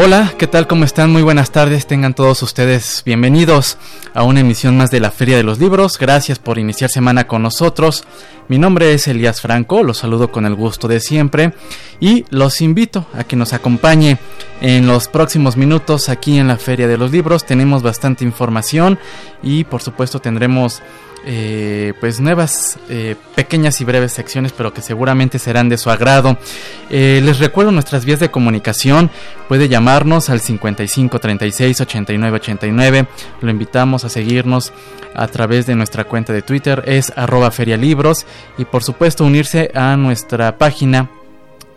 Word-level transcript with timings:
Hola, 0.00 0.32
¿qué 0.38 0.46
tal? 0.46 0.68
¿Cómo 0.68 0.84
están? 0.84 1.10
Muy 1.10 1.22
buenas 1.22 1.50
tardes. 1.50 1.88
Tengan 1.88 2.14
todos 2.14 2.44
ustedes 2.44 3.02
bienvenidos 3.04 3.78
a 4.14 4.22
una 4.22 4.38
emisión 4.38 4.76
más 4.76 4.92
de 4.92 5.00
la 5.00 5.10
Feria 5.10 5.36
de 5.36 5.42
los 5.42 5.58
Libros. 5.58 5.98
Gracias 5.98 6.38
por 6.38 6.56
iniciar 6.56 6.88
semana 6.88 7.26
con 7.26 7.42
nosotros. 7.42 8.04
Mi 8.46 8.60
nombre 8.60 8.94
es 8.94 9.08
Elías 9.08 9.40
Franco, 9.40 9.82
los 9.82 9.98
saludo 9.98 10.30
con 10.30 10.46
el 10.46 10.54
gusto 10.54 10.86
de 10.86 11.00
siempre 11.00 11.52
y 11.98 12.24
los 12.30 12.60
invito 12.60 13.06
a 13.12 13.24
que 13.24 13.34
nos 13.34 13.52
acompañe 13.52 14.18
en 14.60 14.86
los 14.86 15.08
próximos 15.08 15.56
minutos 15.56 16.08
aquí 16.08 16.38
en 16.38 16.46
la 16.46 16.58
Feria 16.58 16.86
de 16.86 16.96
los 16.96 17.10
Libros. 17.10 17.44
Tenemos 17.44 17.82
bastante 17.82 18.22
información 18.22 19.00
y 19.42 19.64
por 19.64 19.82
supuesto 19.82 20.20
tendremos 20.20 20.80
eh, 21.30 21.92
pues 22.00 22.20
nuevas 22.20 22.78
eh, 22.88 23.14
pequeñas 23.34 23.82
y 23.82 23.84
breves 23.84 24.12
secciones, 24.12 24.52
pero 24.52 24.72
que 24.72 24.80
seguramente 24.80 25.38
serán 25.38 25.68
de 25.68 25.76
su 25.76 25.90
agrado. 25.90 26.38
Eh, 26.88 27.20
les 27.22 27.38
recuerdo 27.38 27.70
nuestras 27.70 28.06
vías 28.06 28.18
de 28.18 28.30
comunicación. 28.30 29.10
Puede 29.46 29.68
llamarnos 29.68 30.30
al 30.30 30.40
55 30.40 31.18
36 31.18 31.82
89 31.82 32.36
89. 32.36 33.06
Lo 33.42 33.50
invitamos 33.50 34.06
a 34.06 34.08
seguirnos 34.08 34.72
a 35.14 35.26
través 35.26 35.66
de 35.66 35.74
nuestra 35.74 36.04
cuenta 36.04 36.32
de 36.32 36.40
Twitter, 36.40 36.82
es 36.86 37.12
arroba 37.14 37.50
ferialibros. 37.50 38.24
Y 38.56 38.64
por 38.64 38.82
supuesto 38.82 39.26
unirse 39.26 39.70
a 39.74 39.98
nuestra 39.98 40.56
página 40.56 41.10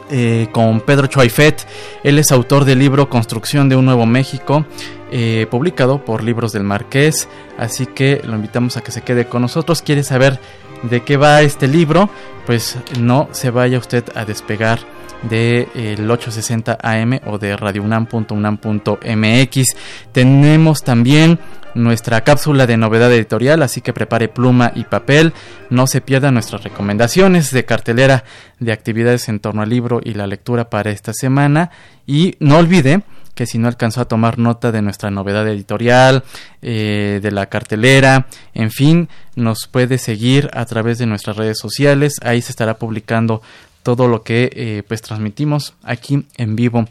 eh, 0.09 0.47
con 0.53 0.79
Pedro 0.81 1.07
Choifet. 1.07 1.67
Él 2.03 2.17
es 2.17 2.31
autor 2.31 2.63
del 2.63 2.79
libro 2.79 3.09
Construcción 3.09 3.67
de 3.67 3.75
un 3.75 3.83
Nuevo 3.83 4.05
México, 4.05 4.65
eh, 5.11 5.47
publicado 5.51 6.05
por 6.05 6.23
Libros 6.23 6.53
del 6.53 6.63
Marqués. 6.63 7.27
Así 7.57 7.85
que 7.85 8.21
lo 8.23 8.35
invitamos 8.35 8.77
a 8.77 8.81
que 8.81 8.91
se 8.91 9.01
quede 9.01 9.25
con 9.25 9.41
nosotros. 9.41 9.81
¿Quiere 9.81 10.03
saber 10.03 10.39
de 10.83 11.01
qué 11.01 11.17
va 11.17 11.41
este 11.41 11.67
libro? 11.67 12.09
Pues 12.45 12.77
no 12.99 13.27
se 13.31 13.49
vaya 13.51 13.77
usted 13.77 14.05
a 14.15 14.23
despegar 14.25 14.79
del 15.23 15.67
de, 15.73 16.07
860 16.09 16.77
AM 16.81 17.19
o 17.25 17.37
de 17.37 17.57
radiounam.unam.mx. 17.57 19.75
Tenemos 20.11 20.83
también 20.83 21.39
nuestra 21.73 22.21
cápsula 22.21 22.65
de 22.65 22.77
novedad 22.77 23.11
editorial, 23.13 23.61
así 23.63 23.81
que 23.81 23.91
prepare 23.93 24.29
pluma 24.29 24.71
y 24.75 24.85
papel. 24.85 25.33
No 25.69 25.85
se 25.87 26.01
pierdan 26.01 26.35
nuestras 26.35 26.63
recomendaciones 26.63 27.51
de 27.51 27.65
cartelera 27.65 28.23
de 28.59 28.71
actividades 28.71 29.27
en 29.29 29.39
torno 29.39 29.61
al 29.61 29.69
libro 29.69 30.01
y 30.03 30.13
la 30.13 30.25
lectura 30.27 30.69
para 30.69 30.91
esta 30.91 31.13
semana. 31.13 31.71
Y 32.05 32.35
no 32.39 32.57
olvide 32.57 33.01
que 33.37 33.45
si 33.45 33.59
no 33.59 33.67
alcanzó 33.67 34.01
a 34.01 34.05
tomar 34.05 34.39
nota 34.39 34.71
de 34.71 34.81
nuestra 34.81 35.11
novedad 35.11 35.47
editorial, 35.47 36.23
eh, 36.63 37.19
de 37.21 37.31
la 37.31 37.45
cartelera, 37.45 38.25
en 38.55 38.71
fin, 38.71 39.09
nos 39.35 39.67
puede 39.71 39.99
seguir 39.99 40.49
a 40.53 40.65
través 40.65 40.97
de 40.97 41.05
nuestras 41.05 41.37
redes 41.37 41.59
sociales. 41.59 42.15
Ahí 42.23 42.41
se 42.41 42.51
estará 42.51 42.79
publicando 42.79 43.43
todo 43.83 44.07
lo 44.07 44.23
que 44.23 44.49
eh, 44.53 44.83
pues 44.87 45.03
transmitimos 45.03 45.75
aquí 45.83 46.25
en 46.35 46.55
vivo. 46.55 46.87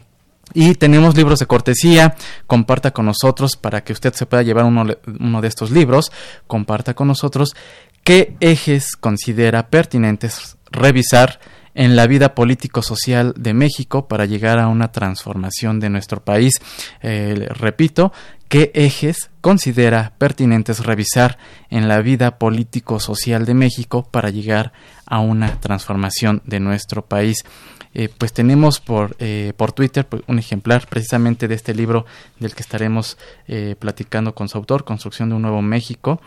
Y 0.53 0.75
tenemos 0.75 1.17
libros 1.17 1.39
de 1.39 1.47
cortesía, 1.47 2.15
comparta 2.47 2.91
con 2.91 3.05
nosotros 3.05 3.57
para 3.57 3.83
que 3.83 3.91
usted 3.91 4.13
se 4.13 4.25
pueda 4.25 4.43
llevar 4.43 4.63
uno, 4.63 4.85
uno 5.19 5.41
de 5.41 5.47
estos 5.49 5.69
libros, 5.69 6.13
comparta 6.47 6.93
con 6.93 7.09
nosotros 7.09 7.55
qué 8.05 8.37
ejes 8.39 8.95
considera 8.95 9.67
pertinentes 9.67 10.55
revisar 10.71 11.41
en 11.77 11.95
la 11.95 12.07
vida 12.07 12.33
político-social 12.33 13.35
de 13.37 13.53
México 13.53 14.07
para 14.07 14.25
llegar 14.25 14.57
a 14.57 14.67
una 14.67 14.91
transformación 14.91 15.79
de 15.79 15.91
nuestro 15.91 16.25
país. 16.25 16.55
Eh, 17.03 17.47
repito, 17.51 18.11
¿qué 18.49 18.71
ejes 18.73 19.29
considera 19.41 20.13
pertinentes 20.17 20.83
revisar 20.83 21.37
en 21.69 21.87
la 21.87 22.01
vida 22.01 22.39
político-social 22.39 23.45
de 23.45 23.53
México 23.53 24.09
para 24.09 24.31
llegar 24.31 24.73
a 25.05 25.19
una 25.19 25.59
transformación 25.59 26.41
de 26.45 26.59
nuestro 26.59 27.05
país? 27.05 27.45
Eh, 27.93 28.09
pues 28.17 28.33
tenemos 28.33 28.79
por, 28.79 29.15
eh, 29.19 29.53
por 29.55 29.71
Twitter 29.71 30.07
pues, 30.07 30.23
un 30.25 30.39
ejemplar 30.39 30.87
precisamente 30.87 31.47
de 31.47 31.53
este 31.53 31.75
libro 31.75 32.07
del 32.39 32.55
que 32.55 32.63
estaremos 32.63 33.17
platicando 33.79 34.33
con 34.33 34.49
su 34.49 34.57
autor, 34.57 34.83
Construcción 34.83 35.29
de 35.29 35.35
un 35.35 35.43
Nuevo 35.43 35.61
México 35.61 36.19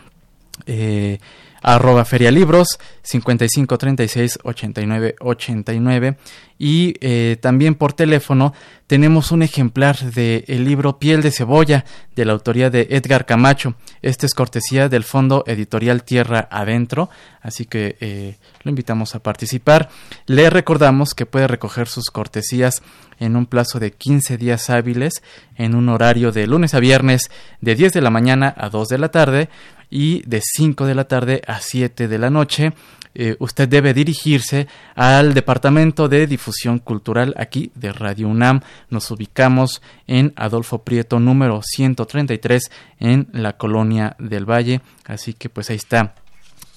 arroba 1.61 2.05
ferialibros 2.05 2.79
55 3.03 3.77
36 3.77 4.39
89 4.43 5.15
89 5.19 6.17
y 6.57 6.95
eh, 7.01 7.37
también 7.39 7.75
por 7.75 7.93
teléfono 7.93 8.53
tenemos 8.87 9.31
un 9.31 9.41
ejemplar 9.41 9.97
del 9.97 10.43
el 10.47 10.65
libro 10.65 10.99
Piel 10.99 11.21
de 11.21 11.31
Cebolla 11.31 11.85
de 12.15 12.25
la 12.25 12.33
autoría 12.33 12.69
de 12.69 12.87
Edgar 12.89 13.25
Camacho. 13.25 13.75
Este 14.01 14.25
es 14.25 14.33
cortesía 14.33 14.89
del 14.89 15.03
Fondo 15.03 15.43
Editorial 15.47 16.03
Tierra 16.03 16.47
Adentro, 16.51 17.09
así 17.41 17.65
que 17.65 17.95
eh, 18.01 18.37
lo 18.63 18.69
invitamos 18.69 19.15
a 19.15 19.23
participar. 19.23 19.89
Le 20.25 20.49
recordamos 20.49 21.13
que 21.13 21.25
puede 21.25 21.47
recoger 21.47 21.87
sus 21.87 22.09
cortesías 22.11 22.83
en 23.19 23.35
un 23.35 23.45
plazo 23.45 23.79
de 23.79 23.91
15 23.91 24.37
días 24.37 24.69
hábiles 24.69 25.23
en 25.55 25.73
un 25.73 25.89
horario 25.89 26.31
de 26.31 26.47
lunes 26.47 26.73
a 26.73 26.79
viernes 26.79 27.31
de 27.61 27.75
10 27.75 27.93
de 27.93 28.01
la 28.01 28.09
mañana 28.09 28.53
a 28.57 28.69
2 28.69 28.89
de 28.89 28.97
la 28.97 29.09
tarde 29.09 29.49
y 29.91 30.23
de 30.23 30.41
5 30.41 30.87
de 30.87 30.95
la 30.95 31.03
tarde 31.03 31.41
a 31.45 31.59
7 31.59 32.07
de 32.07 32.17
la 32.17 32.31
noche 32.31 32.73
eh, 33.13 33.35
usted 33.39 33.67
debe 33.67 33.93
dirigirse 33.93 34.67
al 34.95 35.33
Departamento 35.33 36.07
de 36.07 36.27
Difusión 36.27 36.79
Cultural 36.79 37.33
aquí 37.37 37.71
de 37.75 37.91
Radio 37.91 38.29
UNAM. 38.29 38.61
Nos 38.89 39.11
ubicamos 39.11 39.81
en 40.07 40.31
Adolfo 40.37 40.83
Prieto 40.83 41.19
número 41.19 41.61
133 41.61 42.71
en 42.99 43.27
la 43.33 43.57
Colonia 43.57 44.15
del 44.17 44.49
Valle. 44.49 44.81
Así 45.05 45.33
que 45.33 45.49
pues 45.49 45.69
ahí 45.69 45.75
está 45.75 46.15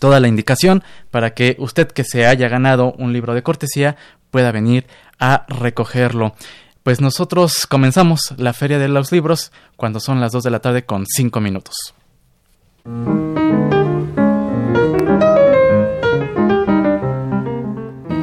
toda 0.01 0.19
la 0.19 0.27
indicación 0.27 0.83
para 1.13 1.35
que 1.35 1.57
usted 1.61 1.89
que 1.89 2.05
se 2.05 2.27
haya 2.27 2.49
ganado 2.49 2.93
un 2.99 3.13
libro 3.13 3.33
de 3.35 3.45
cortesía 3.45 3.97
pueda 4.33 4.51
venir 4.51 4.87
a 5.21 5.47
recogerlo. 5.49 6.35
Pues 6.83 7.01
nosotros 7.01 7.67
comenzamos 7.69 8.35
la 8.37 8.53
Feria 8.53 8.79
de 8.79 8.89
los 8.89 9.13
Libros 9.13 9.53
cuando 9.77 10.01
son 10.01 10.21
las 10.21 10.33
2 10.33 10.43
de 10.43 10.51
la 10.51 10.59
tarde 10.59 10.85
con 10.85 11.07
5 11.07 11.41
minutos. 11.41 11.95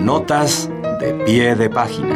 Notas 0.04 0.70
de 1.00 1.14
pie 1.26 1.56
de 1.56 1.68
página. 1.68 2.16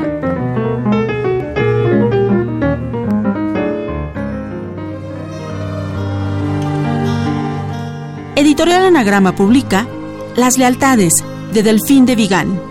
Editorial 8.36 8.83
Anagrama 8.86 9.36
publica 9.36 9.88
Las 10.36 10.59
lealtades 10.59 11.15
de 11.51 11.63
Delfín 11.63 12.06
de 12.06 12.15
Vigan. 12.15 12.62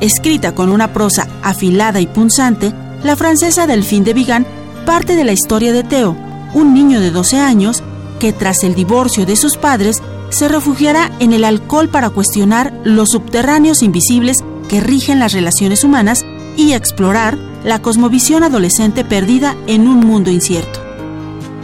Escrita 0.00 0.52
con 0.52 0.72
una 0.72 0.92
prosa 0.92 1.28
afilada 1.44 2.00
y 2.00 2.08
punzante, 2.08 2.72
la 3.04 3.14
francesa 3.14 3.68
Delfín 3.68 4.02
de 4.02 4.14
Vigan 4.14 4.44
parte 4.84 5.14
de 5.14 5.22
la 5.22 5.30
historia 5.30 5.72
de 5.72 5.84
Teo, 5.84 6.16
un 6.54 6.74
niño 6.74 6.98
de 7.00 7.12
12 7.12 7.38
años 7.38 7.84
que 8.18 8.32
tras 8.32 8.64
el 8.64 8.74
divorcio 8.74 9.26
de 9.26 9.36
sus 9.36 9.56
padres 9.56 10.02
se 10.30 10.48
refugiará 10.48 11.10
en 11.20 11.32
el 11.32 11.44
alcohol 11.44 11.88
para 11.88 12.10
cuestionar 12.10 12.72
los 12.84 13.10
subterráneos 13.10 13.82
invisibles 13.82 14.38
que 14.68 14.80
rigen 14.80 15.18
las 15.20 15.32
relaciones 15.32 15.84
humanas 15.84 16.24
y 16.56 16.72
explorar 16.72 17.38
la 17.64 17.80
cosmovisión 17.80 18.42
adolescente 18.42 19.04
perdida 19.04 19.56
en 19.66 19.88
un 19.88 20.00
mundo 20.00 20.30
incierto. 20.30 20.80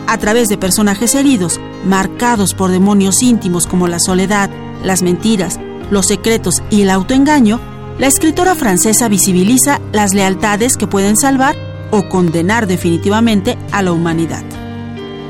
A 0.07 0.19
través 0.19 0.49
de 0.49 0.59
personajes 0.59 1.15
heridos, 1.15 1.61
marcados 1.85 2.55
por 2.55 2.71
demonios 2.71 3.23
íntimos 3.23 3.67
como 3.67 3.89
la 3.89 3.99
soledad, 3.99 4.51
las 4.83 5.03
mentiras, 5.03 5.59
los 5.91 6.07
secretos 6.07 6.63
y 6.71 6.83
el 6.83 6.91
autoengaño, 6.91 7.61
la 7.99 8.07
escritora 8.07 8.55
francesa 8.55 9.09
visibiliza 9.09 9.81
las 9.93 10.13
lealtades 10.15 10.77
que 10.77 10.87
pueden 10.87 11.17
salvar 11.17 11.57
o 11.91 12.09
condenar 12.09 12.67
definitivamente 12.67 13.59
a 13.71 13.83
la 13.83 13.93
humanidad. 13.93 14.43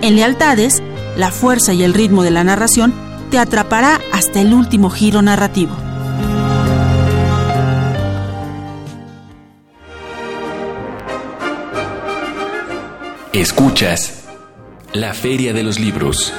En 0.01 0.17
Lealtades, 0.17 0.82
la 1.17 1.31
fuerza 1.31 1.73
y 1.73 1.83
el 1.83 1.95
ritmo 1.95 2.23
de 2.23 2.31
la 2.31 2.45
narración 2.45 2.93
te 3.31 3.39
atrapará 3.39 4.01
hasta 4.13 4.41
el 4.41 4.53
último 4.53 4.91
giro 4.91 5.23
narrativo. 5.23 5.77
Escuchas 13.33 14.25
la 14.93 15.15
Feria 15.15 15.53
de 15.55 15.63
los 15.63 15.81
Libros. 15.81 16.33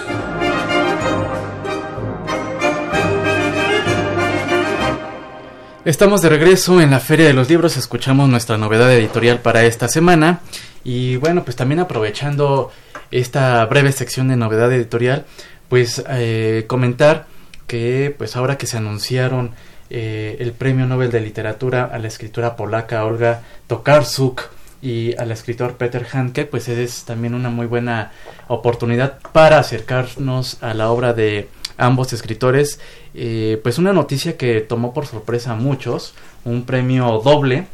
Estamos 5.86 6.22
de 6.22 6.30
regreso 6.30 6.80
en 6.80 6.92
la 6.92 7.00
Feria 7.00 7.28
de 7.28 7.34
los 7.34 7.50
Libros, 7.50 7.76
escuchamos 7.76 8.30
nuestra 8.30 8.58
novedad 8.58 8.94
editorial 8.94 9.40
para 9.40 9.66
esta 9.66 9.90
semana 9.90 10.40
y 10.84 11.18
bueno, 11.18 11.44
pues 11.44 11.58
también 11.58 11.80
aprovechando 11.80 12.72
esta 13.14 13.64
breve 13.68 13.92
sección 13.92 14.28
de 14.28 14.36
novedad 14.36 14.74
editorial, 14.74 15.26
pues 15.70 16.04
eh, 16.10 16.66
comentar 16.68 17.28
que 17.68 18.14
pues 18.18 18.36
ahora 18.36 18.58
que 18.58 18.66
se 18.66 18.78
anunciaron 18.78 19.52
eh, 19.92 20.38
el 20.40 20.52
Premio 20.52 20.88
Nobel 20.88 21.12
de 21.12 21.22
Literatura 21.22 21.86
a 21.86 22.00
la 22.00 22.08
escritora 22.08 22.56
polaca 22.56 23.06
Olga 23.06 23.44
Tokarczuk 23.68 24.42
y 24.82 25.16
al 25.18 25.32
escritor 25.32 25.76
Peter 25.76 26.06
Handke, 26.12 26.46
pues 26.46 26.68
es 26.68 27.06
también 27.06 27.36
una 27.36 27.50
muy 27.50 27.68
buena 27.68 28.12
oportunidad 28.48 29.20
para 29.32 29.60
acercarnos 29.60 30.58
a 30.64 30.74
la 30.74 30.90
obra 30.90 31.14
de 31.14 31.50
ambos 31.78 32.14
escritores, 32.14 32.80
eh, 33.14 33.60
pues 33.62 33.78
una 33.78 33.94
noticia 33.94 34.38
que 34.38 34.60
tomó 34.62 34.92
por 34.92 35.06
sorpresa 35.06 35.52
a 35.52 35.56
muchos, 35.56 36.16
un 36.46 36.66
premio 36.66 37.22
doble, 37.24 37.68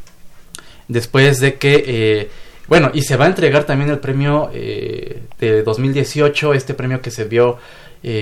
después 0.86 1.40
de 1.40 1.54
que, 1.54 2.30
bueno, 2.70 2.90
y 2.94 3.02
se 3.02 3.16
va 3.16 3.26
a 3.26 3.28
entregar 3.28 3.64
también 3.64 3.90
el 3.90 3.98
premio 3.98 4.50
eh, 4.54 5.24
de 5.38 5.62
2018, 5.62 6.54
este 6.54 6.72
premio 6.72 7.02
que 7.02 7.10
se 7.10 7.24
vio 7.24 7.58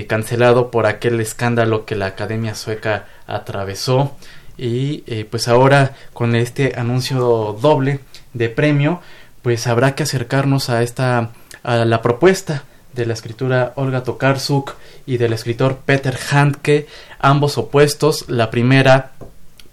cancelado 0.07 0.71
por 0.71 0.85
aquel 0.85 1.21
escándalo 1.21 1.85
que 1.85 1.95
la 1.95 2.07
Academia 2.07 2.53
Sueca 2.53 3.07
atravesó. 3.27 4.17
Y 4.57 4.97
pues 5.29 5.47
ahora 5.47 5.95
con 6.11 6.35
este 6.35 6.73
anuncio 6.75 7.57
doble 7.61 8.01
de 8.33 8.49
premio, 8.49 8.99
pues 9.41 9.67
habrá 9.67 9.95
que 9.95 10.03
acercarnos 10.03 10.69
a 10.69 10.83
esta 10.83 11.29
a 11.63 11.85
la 11.85 12.01
propuesta 12.01 12.63
de 12.93 13.05
la 13.05 13.13
escritura 13.13 13.73
Olga 13.75 14.03
Tokarczuk 14.03 14.75
y 15.05 15.17
del 15.17 15.33
escritor 15.33 15.79
Peter 15.85 16.17
Handke, 16.31 16.87
ambos 17.19 17.57
opuestos. 17.57 18.25
La 18.29 18.49
primera, 18.49 19.11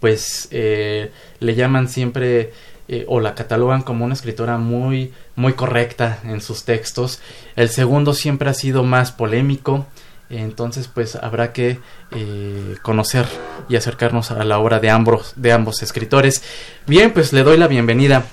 pues 0.01 0.49
eh, 0.51 1.11
le 1.41 1.55
llaman 1.55 1.89
siempre 1.89 2.53
eh, 2.89 3.05
o 3.09 3.21
la 3.21 3.35
catalogan 3.35 3.83
como 3.83 4.05
una 4.05 4.15
escritora 4.15 4.59
muy, 4.59 5.13
muy 5.35 5.55
correcta 5.55 6.21
en 6.25 6.41
sus 6.41 6.65
textos. 6.65 7.21
El 7.57 7.69
segundo 7.69 8.15
siempre 8.15 8.51
ha 8.51 8.55
sido 8.55 8.85
más 8.85 9.13
polémico. 9.13 9.87
Entonces, 10.29 10.89
pues 10.89 11.15
habrá 11.15 11.53
que 11.53 11.79
eh, 12.11 12.77
conocer 12.83 13.27
y 13.69 13.77
acercarnos 13.77 14.33
a 14.33 14.43
la 14.43 14.59
obra 14.59 14.81
de 14.81 14.91
ambos, 14.91 15.35
de 15.37 15.53
ambos 15.53 15.83
escritores. 15.83 16.43
Bien, 16.87 17.13
pues 17.13 17.33
le 17.33 17.45
doy 17.45 17.57
la 17.57 17.69
bienvenida 17.69 18.25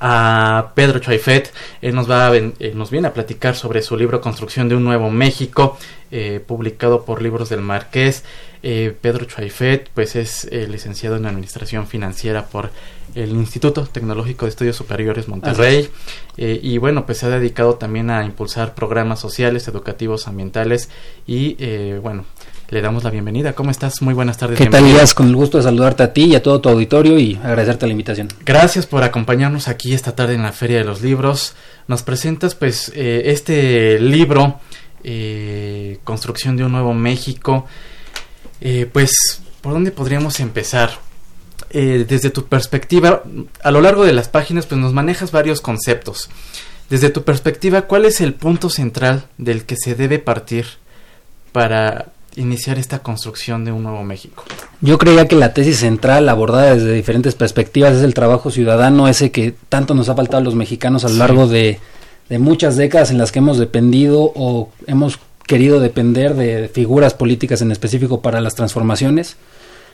a 0.00 0.72
Pedro 0.74 0.98
Choifet. 0.98 1.52
Él 1.82 1.94
nos, 1.94 2.10
va 2.10 2.30
nos 2.74 2.90
viene 2.90 3.08
a 3.08 3.14
platicar 3.14 3.56
sobre 3.56 3.82
su 3.82 3.96
libro 3.96 4.20
Construcción 4.20 4.68
de 4.68 4.76
un 4.76 4.84
Nuevo 4.84 5.10
México, 5.10 5.78
eh, 6.10 6.42
publicado 6.46 7.04
por 7.04 7.22
Libros 7.22 7.48
del 7.48 7.60
Marqués. 7.60 8.24
Eh, 8.62 8.96
Pedro 9.00 9.24
Choifet 9.24 9.88
pues 9.94 10.16
es 10.16 10.48
eh, 10.50 10.66
licenciado 10.68 11.16
en 11.16 11.26
Administración 11.26 11.86
Financiera 11.86 12.46
por 12.46 12.70
el 13.14 13.30
Instituto 13.30 13.86
Tecnológico 13.86 14.44
de 14.46 14.50
Estudios 14.50 14.76
Superiores 14.76 15.28
Monterrey. 15.28 15.88
y 16.36 16.78
bueno, 16.78 17.06
pues 17.06 17.18
se 17.18 17.26
ha 17.26 17.30
dedicado 17.30 17.74
también 17.76 18.10
a 18.10 18.24
impulsar 18.24 18.74
programas 18.74 19.20
sociales, 19.20 19.66
educativos, 19.66 20.28
ambientales 20.28 20.90
y 21.26 21.54
bueno, 22.00 22.26
le 22.70 22.82
damos 22.82 23.02
la 23.02 23.10
bienvenida. 23.10 23.54
¿Cómo 23.54 23.70
estás? 23.70 24.02
Muy 24.02 24.12
buenas 24.12 24.36
tardes. 24.36 24.58
¿Qué 24.58 24.66
tal, 24.66 24.84
Díaz? 24.84 25.14
Con 25.14 25.28
el 25.28 25.36
gusto 25.36 25.56
de 25.56 25.64
saludarte 25.64 26.02
a 26.02 26.12
ti 26.12 26.24
y 26.24 26.34
a 26.34 26.42
todo 26.42 26.60
tu 26.60 26.68
auditorio 26.68 27.18
y 27.18 27.36
agradecerte 27.36 27.86
la 27.86 27.92
invitación. 27.92 28.28
Gracias 28.44 28.86
por 28.86 29.02
acompañarnos 29.02 29.68
aquí 29.68 29.94
esta 29.94 30.14
tarde 30.14 30.34
en 30.34 30.42
la 30.42 30.52
Feria 30.52 30.78
de 30.78 30.84
los 30.84 31.00
Libros. 31.00 31.54
Nos 31.86 32.02
presentas, 32.02 32.54
pues, 32.54 32.92
eh, 32.94 33.22
este 33.26 33.98
libro, 33.98 34.60
eh, 35.02 35.98
Construcción 36.04 36.58
de 36.58 36.64
un 36.64 36.72
Nuevo 36.72 36.92
México. 36.92 37.66
Eh, 38.60 38.88
pues, 38.92 39.40
¿por 39.62 39.72
dónde 39.72 39.90
podríamos 39.90 40.40
empezar? 40.40 41.06
desde 41.70 42.30
tu 42.30 42.46
perspectiva, 42.46 43.22
a 43.62 43.70
lo 43.70 43.82
largo 43.82 44.02
de 44.06 44.14
las 44.14 44.28
páginas, 44.28 44.64
pues 44.64 44.80
nos 44.80 44.94
manejas 44.94 45.32
varios 45.32 45.60
conceptos. 45.60 46.30
Desde 46.88 47.10
tu 47.10 47.24
perspectiva, 47.24 47.82
¿cuál 47.82 48.06
es 48.06 48.22
el 48.22 48.32
punto 48.32 48.70
central 48.70 49.26
del 49.36 49.66
que 49.66 49.76
se 49.76 49.94
debe 49.94 50.18
partir 50.18 50.64
para 51.52 52.06
iniciar 52.36 52.78
esta 52.78 53.00
construcción 53.00 53.64
de 53.64 53.72
un 53.72 53.82
nuevo 53.82 54.04
México? 54.04 54.44
Yo 54.80 54.98
creía 54.98 55.26
que 55.26 55.36
la 55.36 55.54
tesis 55.54 55.78
central 55.78 56.28
abordada 56.28 56.74
desde 56.74 56.92
diferentes 56.92 57.34
perspectivas 57.34 57.94
es 57.94 58.02
el 58.02 58.14
trabajo 58.14 58.50
ciudadano, 58.50 59.08
ese 59.08 59.30
que 59.30 59.54
tanto 59.68 59.94
nos 59.94 60.08
ha 60.08 60.14
faltado 60.14 60.38
a 60.38 60.44
los 60.44 60.54
mexicanos 60.54 61.04
a 61.04 61.08
lo 61.08 61.16
largo 61.16 61.46
de, 61.46 61.80
de 62.28 62.38
muchas 62.38 62.76
décadas 62.76 63.10
en 63.10 63.18
las 63.18 63.32
que 63.32 63.40
hemos 63.40 63.58
dependido 63.58 64.32
o 64.34 64.70
hemos 64.86 65.18
querido 65.46 65.80
depender 65.80 66.34
de 66.34 66.68
figuras 66.68 67.14
políticas 67.14 67.62
en 67.62 67.72
específico 67.72 68.20
para 68.20 68.40
las 68.40 68.54
transformaciones. 68.54 69.36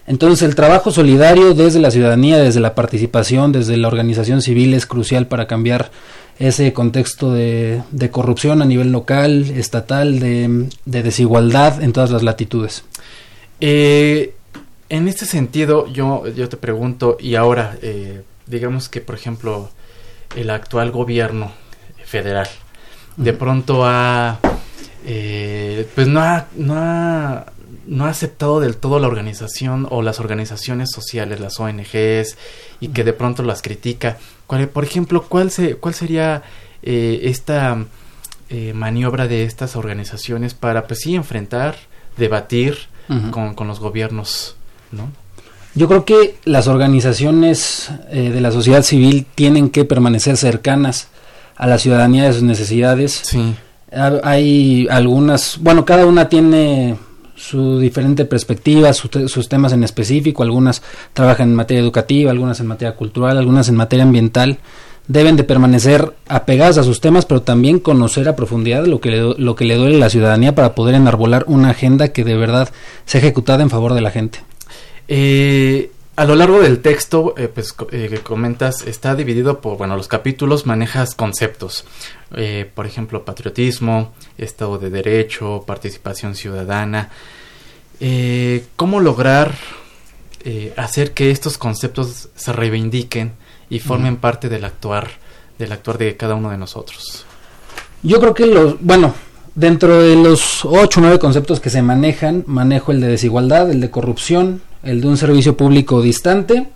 Entonces 0.06 0.42
el 0.42 0.54
trabajo 0.54 0.90
solidario 0.90 1.54
desde 1.54 1.80
la 1.80 1.90
ciudadanía, 1.90 2.38
desde 2.38 2.60
la 2.60 2.74
participación, 2.74 3.52
desde 3.52 3.76
la 3.76 3.88
organización 3.88 4.42
civil 4.42 4.74
es 4.74 4.84
crucial 4.84 5.26
para 5.26 5.46
cambiar 5.46 5.90
ese 6.38 6.72
contexto 6.72 7.32
de, 7.32 7.82
corrupción 8.10 8.62
a 8.62 8.64
nivel 8.64 8.92
local, 8.92 9.50
estatal, 9.50 10.18
de, 10.20 10.68
desigualdad 10.84 11.82
en 11.82 11.92
todas 11.92 12.10
las 12.10 12.22
latitudes. 12.22 12.84
Eh, 13.60 14.34
en 14.88 15.08
este 15.08 15.26
sentido, 15.26 15.86
yo, 15.86 16.26
yo 16.28 16.48
te 16.48 16.56
pregunto, 16.56 17.16
y 17.18 17.36
ahora, 17.36 17.78
eh, 17.82 18.22
digamos 18.46 18.88
que, 18.88 19.00
por 19.00 19.14
ejemplo, 19.14 19.70
el 20.36 20.50
actual 20.50 20.90
gobierno 20.90 21.52
federal 22.04 22.48
de 23.16 23.32
pronto 23.32 23.84
ha, 23.84 24.40
eh, 25.06 25.88
pues 25.94 26.08
no 26.08 26.20
ha, 26.20 26.48
no 26.56 26.74
ha 26.76 27.46
no 27.86 28.06
ha 28.06 28.08
aceptado 28.08 28.60
del 28.60 28.76
todo 28.76 28.98
la 28.98 29.08
organización 29.08 29.86
o 29.90 30.02
las 30.02 30.20
organizaciones 30.20 30.90
sociales, 30.90 31.40
las 31.40 31.60
ONGs, 31.60 32.36
y 32.80 32.88
que 32.88 33.04
de 33.04 33.12
pronto 33.12 33.42
las 33.42 33.62
critica. 33.62 34.18
Por 34.46 34.84
ejemplo, 34.84 35.24
¿cuál, 35.28 35.50
se, 35.50 35.76
cuál 35.76 35.94
sería 35.94 36.42
eh, 36.82 37.20
esta 37.24 37.84
eh, 38.50 38.72
maniobra 38.74 39.26
de 39.26 39.44
estas 39.44 39.76
organizaciones 39.76 40.54
para, 40.54 40.86
pues 40.86 41.00
sí, 41.00 41.14
enfrentar, 41.14 41.76
debatir 42.16 42.76
con, 43.30 43.54
con, 43.54 43.68
los 43.68 43.80
gobiernos, 43.80 44.56
¿no? 44.90 45.10
Yo 45.74 45.88
creo 45.88 46.04
que 46.04 46.36
las 46.44 46.68
organizaciones 46.68 47.90
eh, 48.10 48.30
de 48.30 48.40
la 48.40 48.52
sociedad 48.52 48.82
civil 48.82 49.26
tienen 49.34 49.70
que 49.70 49.84
permanecer 49.84 50.36
cercanas 50.36 51.08
a 51.56 51.66
la 51.66 51.78
ciudadanía 51.78 52.24
de 52.24 52.32
sus 52.32 52.42
necesidades. 52.42 53.22
Sí. 53.24 53.56
Hay 54.22 54.86
algunas, 54.90 55.58
bueno, 55.60 55.84
cada 55.84 56.06
una 56.06 56.28
tiene 56.28 56.96
su 57.48 57.78
diferente 57.78 58.24
perspectiva, 58.24 58.94
sus 58.94 59.48
temas 59.50 59.72
en 59.74 59.84
específico, 59.84 60.42
algunas 60.42 60.82
trabajan 61.12 61.50
en 61.50 61.54
materia 61.54 61.82
educativa, 61.82 62.30
algunas 62.30 62.58
en 62.60 62.66
materia 62.66 62.96
cultural, 62.96 63.36
algunas 63.36 63.68
en 63.68 63.76
materia 63.76 64.04
ambiental, 64.04 64.58
deben 65.08 65.36
de 65.36 65.44
permanecer 65.44 66.14
apegadas 66.26 66.78
a 66.78 66.84
sus 66.84 67.02
temas, 67.02 67.26
pero 67.26 67.42
también 67.42 67.80
conocer 67.80 68.28
a 68.28 68.36
profundidad 68.36 68.86
lo 68.86 68.98
que 69.00 69.10
le, 69.10 69.34
lo 69.36 69.54
que 69.56 69.66
le 69.66 69.74
duele 69.76 69.96
a 69.96 70.00
la 70.00 70.08
ciudadanía 70.08 70.54
para 70.54 70.74
poder 70.74 70.94
enarbolar 70.94 71.44
una 71.46 71.70
agenda 71.70 72.08
que 72.08 72.24
de 72.24 72.34
verdad 72.34 72.70
sea 73.04 73.20
ejecutada 73.20 73.62
en 73.62 73.68
favor 73.68 73.92
de 73.92 74.00
la 74.00 74.10
gente. 74.10 74.40
Eh, 75.06 75.90
a 76.16 76.24
lo 76.24 76.34
largo 76.34 76.60
del 76.60 76.80
texto, 76.80 77.34
eh, 77.36 77.48
pues 77.48 77.74
eh, 77.90 78.08
que 78.08 78.18
comentas, 78.20 78.82
está 78.86 79.14
dividido 79.14 79.60
por, 79.60 79.78
bueno, 79.78 79.96
los 79.96 80.08
capítulos 80.08 80.66
manejas 80.66 81.14
conceptos, 81.14 81.84
eh, 82.36 82.70
por 82.74 82.86
ejemplo, 82.86 83.24
patriotismo, 83.24 84.12
Estado 84.38 84.78
de 84.78 84.90
Derecho, 84.90 85.64
participación 85.66 86.34
ciudadana. 86.34 87.10
¿Cómo 88.76 89.00
lograr 89.00 89.54
hacer 90.76 91.14
que 91.14 91.30
estos 91.30 91.56
conceptos 91.56 92.28
se 92.34 92.52
reivindiquen 92.52 93.32
y 93.70 93.78
formen 93.78 94.18
parte 94.18 94.50
del 94.50 94.66
actuar 94.66 95.08
del 95.58 95.72
actuar 95.72 95.98
de 95.98 96.16
cada 96.16 96.34
uno 96.34 96.50
de 96.50 96.58
nosotros. 96.58 97.24
Yo 98.02 98.20
creo 98.20 98.34
que 98.34 98.46
los, 98.46 98.80
bueno, 98.80 99.14
dentro 99.54 100.02
de 100.02 100.16
los 100.16 100.64
ocho 100.64 101.00
o 101.00 101.02
nueve 101.02 101.18
conceptos 101.18 101.60
que 101.60 101.70
se 101.70 101.82
manejan, 101.82 102.44
manejo 102.46 102.92
el 102.92 103.00
de 103.00 103.08
desigualdad, 103.08 103.70
el 103.70 103.80
de 103.80 103.90
corrupción, 103.90 104.62
el 104.84 105.00
de 105.00 105.08
un 105.08 105.16
servicio 105.16 105.56
público 105.56 106.02
distante 106.02 106.68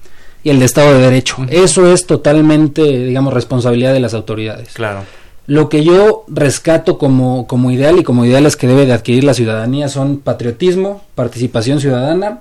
y 0.43 0.50
el 0.50 0.59
de 0.59 0.65
Estado 0.65 0.95
de 0.95 1.00
Derecho. 1.00 1.37
Eso 1.49 1.93
es 1.93 2.07
totalmente, 2.07 2.83
digamos, 2.83 3.33
responsabilidad 3.33 3.93
de 3.93 4.00
las 4.00 4.15
autoridades. 4.15 4.73
Claro. 4.75 5.00
Lo 5.47 5.69
que 5.69 5.83
yo 5.83 6.25
rescato 6.29 6.99
como, 6.99 7.47
como 7.47 7.71
ideal 7.71 7.99
y 7.99 8.05
como 8.05 8.25
ideales 8.25 8.57
que 8.57 8.67
debe 8.67 8.85
de 8.85 8.93
adquirir 8.93 9.25
la 9.25 9.35
ciudadanía 9.35 9.88
son 9.88 10.19
patriotismo, 10.19 11.03
participación 11.15 11.81
ciudadana 11.81 12.41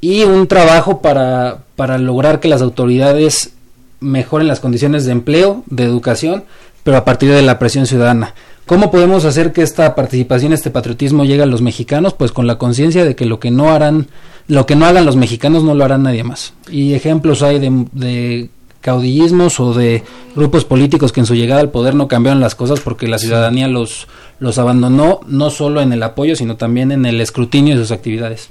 y 0.00 0.24
un 0.24 0.48
trabajo 0.48 1.00
para, 1.00 1.58
para 1.76 1.96
lograr 1.98 2.40
que 2.40 2.48
las 2.48 2.60
autoridades 2.60 3.52
mejoren 4.00 4.48
las 4.48 4.60
condiciones 4.60 5.06
de 5.06 5.12
empleo, 5.12 5.62
de 5.66 5.84
educación, 5.84 6.44
pero 6.82 6.96
a 6.96 7.04
partir 7.04 7.30
de 7.30 7.42
la 7.42 7.58
presión 7.58 7.86
ciudadana. 7.86 8.34
¿Cómo 8.66 8.90
podemos 8.90 9.26
hacer 9.26 9.52
que 9.52 9.62
esta 9.62 9.94
participación, 9.94 10.54
este 10.54 10.70
patriotismo 10.70 11.24
llegue 11.24 11.42
a 11.42 11.46
los 11.46 11.60
mexicanos? 11.60 12.14
Pues 12.14 12.32
con 12.32 12.46
la 12.46 12.56
conciencia 12.56 13.04
de 13.04 13.14
que 13.14 13.26
lo 13.26 13.38
que 13.38 13.50
no 13.50 13.70
harán, 13.70 14.08
lo 14.48 14.64
que 14.64 14.74
no 14.74 14.86
hagan 14.86 15.04
los 15.04 15.16
mexicanos 15.16 15.62
no 15.62 15.74
lo 15.74 15.84
harán 15.84 16.04
nadie 16.04 16.24
más. 16.24 16.54
Y 16.70 16.94
ejemplos 16.94 17.42
hay 17.42 17.58
de, 17.58 18.48
caudillismos 18.80 19.60
o 19.60 19.74
de 19.74 20.02
grupos 20.34 20.64
políticos 20.64 21.12
que 21.12 21.20
en 21.20 21.26
su 21.26 21.34
llegada 21.34 21.60
al 21.60 21.70
poder 21.70 21.94
no 21.94 22.08
cambiaron 22.08 22.40
las 22.40 22.54
cosas 22.54 22.80
porque 22.80 23.06
la 23.06 23.18
ciudadanía 23.18 23.68
los, 23.68 24.08
los 24.38 24.56
abandonó 24.56 25.20
no 25.26 25.50
solo 25.50 25.82
en 25.82 25.92
el 25.92 26.02
apoyo, 26.02 26.34
sino 26.34 26.56
también 26.56 26.90
en 26.90 27.04
el 27.04 27.20
escrutinio 27.20 27.74
de 27.74 27.82
sus 27.82 27.92
actividades. 27.92 28.48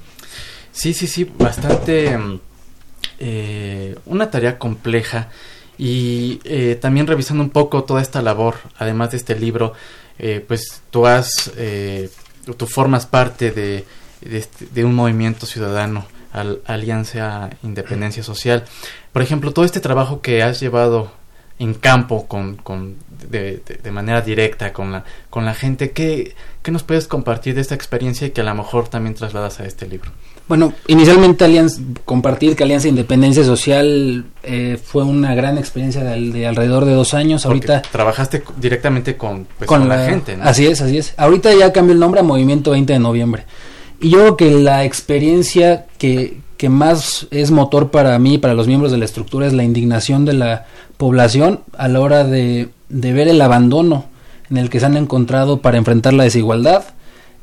Sí, 0.71 0.93
sí, 0.93 1.07
sí, 1.07 1.27
bastante 1.39 2.19
eh, 3.17 3.95
una 4.05 4.29
tarea 4.29 4.59
compleja 4.59 5.29
y 5.77 6.39
eh, 6.43 6.77
también 6.79 7.07
revisando 7.07 7.43
un 7.43 7.49
poco 7.49 7.83
toda 7.83 8.01
esta 8.01 8.21
labor, 8.21 8.55
además 8.77 9.11
de 9.11 9.17
este 9.17 9.35
libro, 9.39 9.73
eh, 10.19 10.43
pues 10.47 10.81
tú 10.91 11.05
has, 11.05 11.51
eh, 11.57 12.09
tú 12.57 12.67
formas 12.67 13.05
parte 13.05 13.51
de, 13.51 13.85
de, 14.21 14.37
este, 14.37 14.85
un 14.85 14.95
movimiento 14.95 15.45
ciudadano, 15.45 16.05
al, 16.31 16.61
Alianza 16.65 17.49
Independencia 17.63 18.23
Social. 18.23 18.65
Por 19.11 19.21
ejemplo, 19.21 19.51
todo 19.51 19.65
este 19.65 19.79
trabajo 19.79 20.21
que 20.21 20.43
has 20.43 20.59
llevado 20.59 21.11
en 21.59 21.73
campo 21.75 22.27
con, 22.27 22.55
con 22.55 22.97
de, 23.29 23.61
de, 23.83 23.91
manera 23.91 24.21
directa 24.21 24.73
con 24.73 24.91
la, 24.91 25.05
con 25.29 25.45
la 25.45 25.53
gente, 25.53 25.91
¿qué, 25.91 26.35
¿qué 26.61 26.71
nos 26.71 26.83
puedes 26.83 27.07
compartir 27.07 27.55
de 27.55 27.61
esta 27.61 27.75
experiencia 27.75 28.27
y 28.27 28.31
que 28.31 28.41
a 28.41 28.43
lo 28.43 28.55
mejor 28.55 28.89
también 28.89 29.13
trasladas 29.15 29.59
a 29.59 29.65
este 29.65 29.87
libro? 29.87 30.11
Bueno, 30.47 30.73
inicialmente 30.87 31.45
Alianza, 31.45 31.81
compartir 32.03 32.55
que 32.55 32.63
Alianza 32.63 32.89
Independencia 32.89 33.43
Social 33.43 34.25
eh, 34.43 34.77
fue 34.83 35.03
una 35.03 35.33
gran 35.35 35.57
experiencia 35.57 36.03
de, 36.03 36.31
de, 36.31 36.47
alrededor 36.47 36.85
de 36.85 36.93
dos 36.93 37.13
años. 37.13 37.43
Porque 37.43 37.71
Ahorita 37.71 37.89
trabajaste 37.91 38.43
directamente 38.57 39.15
con, 39.15 39.47
pues, 39.57 39.67
con, 39.67 39.87
la, 39.87 40.05
gente. 40.05 40.35
¿no? 40.35 40.43
Así 40.43 40.67
es, 40.67 40.81
así 40.81 40.97
es. 40.97 41.13
Ahorita 41.17 41.53
ya 41.53 41.71
cambió 41.71 41.93
el 41.93 41.99
nombre 41.99 42.19
a 42.19 42.23
Movimiento 42.23 42.71
20 42.71 42.93
de 42.93 42.99
Noviembre. 42.99 43.45
Y 44.01 44.09
yo 44.09 44.19
creo 44.19 44.37
que 44.37 44.51
la 44.51 44.83
experiencia 44.83 45.85
que, 45.97 46.39
que 46.57 46.67
más 46.67 47.25
es 47.31 47.51
motor 47.51 47.89
para 47.89 48.19
mí, 48.19 48.37
para 48.37 48.53
los 48.53 48.67
miembros 48.67 48.91
de 48.91 48.97
la 48.97 49.05
estructura, 49.05 49.47
es 49.47 49.53
la 49.53 49.63
indignación 49.63 50.25
de 50.25 50.33
la 50.33 50.65
población 50.97 51.61
a 51.77 51.87
la 51.87 52.01
hora 52.01 52.25
de, 52.25 52.67
de 52.89 53.13
ver 53.13 53.29
el 53.29 53.41
abandono 53.41 54.05
en 54.49 54.57
el 54.57 54.69
que 54.69 54.81
se 54.81 54.87
han 54.87 54.97
encontrado 54.97 55.61
para 55.61 55.77
enfrentar 55.77 56.13
la 56.13 56.25
desigualdad 56.25 56.83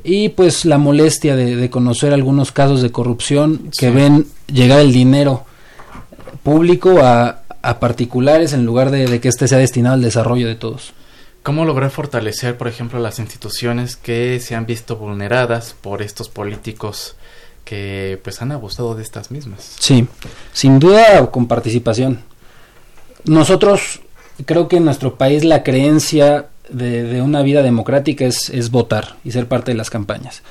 y 0.03 0.29
pues 0.29 0.65
la 0.65 0.77
molestia 0.77 1.35
de, 1.35 1.55
de 1.55 1.69
conocer 1.69 2.13
algunos 2.13 2.51
casos 2.51 2.81
de 2.81 2.91
corrupción 2.91 3.69
que 3.77 3.91
ven 3.91 4.27
llegar 4.47 4.79
el 4.79 4.91
dinero 4.91 5.45
público 6.43 6.99
a, 7.01 7.41
a 7.61 7.79
particulares 7.79 8.53
en 8.53 8.65
lugar 8.65 8.91
de, 8.91 9.07
de, 9.07 9.19
que 9.19 9.27
éste 9.27 9.47
sea 9.47 9.57
destinado 9.57 9.95
al 9.95 10.01
desarrollo 10.01 10.47
de 10.47 10.55
todos. 10.55 10.93
¿Cómo 11.43 11.65
lograr 11.65 11.89
fortalecer, 11.89 12.57
por 12.57 12.67
ejemplo, 12.67 12.99
las 12.99 13.19
instituciones 13.19 13.95
que 13.95 14.39
se 14.39 14.55
han 14.55 14.65
visto 14.65 14.95
vulneradas 14.95 15.75
por 15.79 16.01
estos 16.01 16.29
políticos 16.29 17.15
que 17.65 18.19
pues 18.23 18.41
han 18.41 18.51
abusado 18.51 18.95
de 18.95 19.03
estas 19.03 19.31
mismas? 19.31 19.75
Sí, 19.79 20.07
sin 20.53 20.79
duda 20.79 21.29
con 21.31 21.47
participación. 21.47 22.19
Nosotros 23.25 24.01
creo 24.45 24.67
que 24.67 24.77
en 24.77 24.85
nuestro 24.85 25.15
país 25.15 25.43
la 25.43 25.63
creencia 25.63 26.47
de, 26.71 27.21
una 27.21 27.41
vida 27.41 27.61
democrática 27.61 28.25
es, 28.25 28.49
es 28.49 28.71
votar 28.71 29.15
y 29.23 29.31
ser 29.31 29.47
parte 29.47 29.71
de 29.71 29.77
las 29.77 29.89
campañas. 29.89 30.43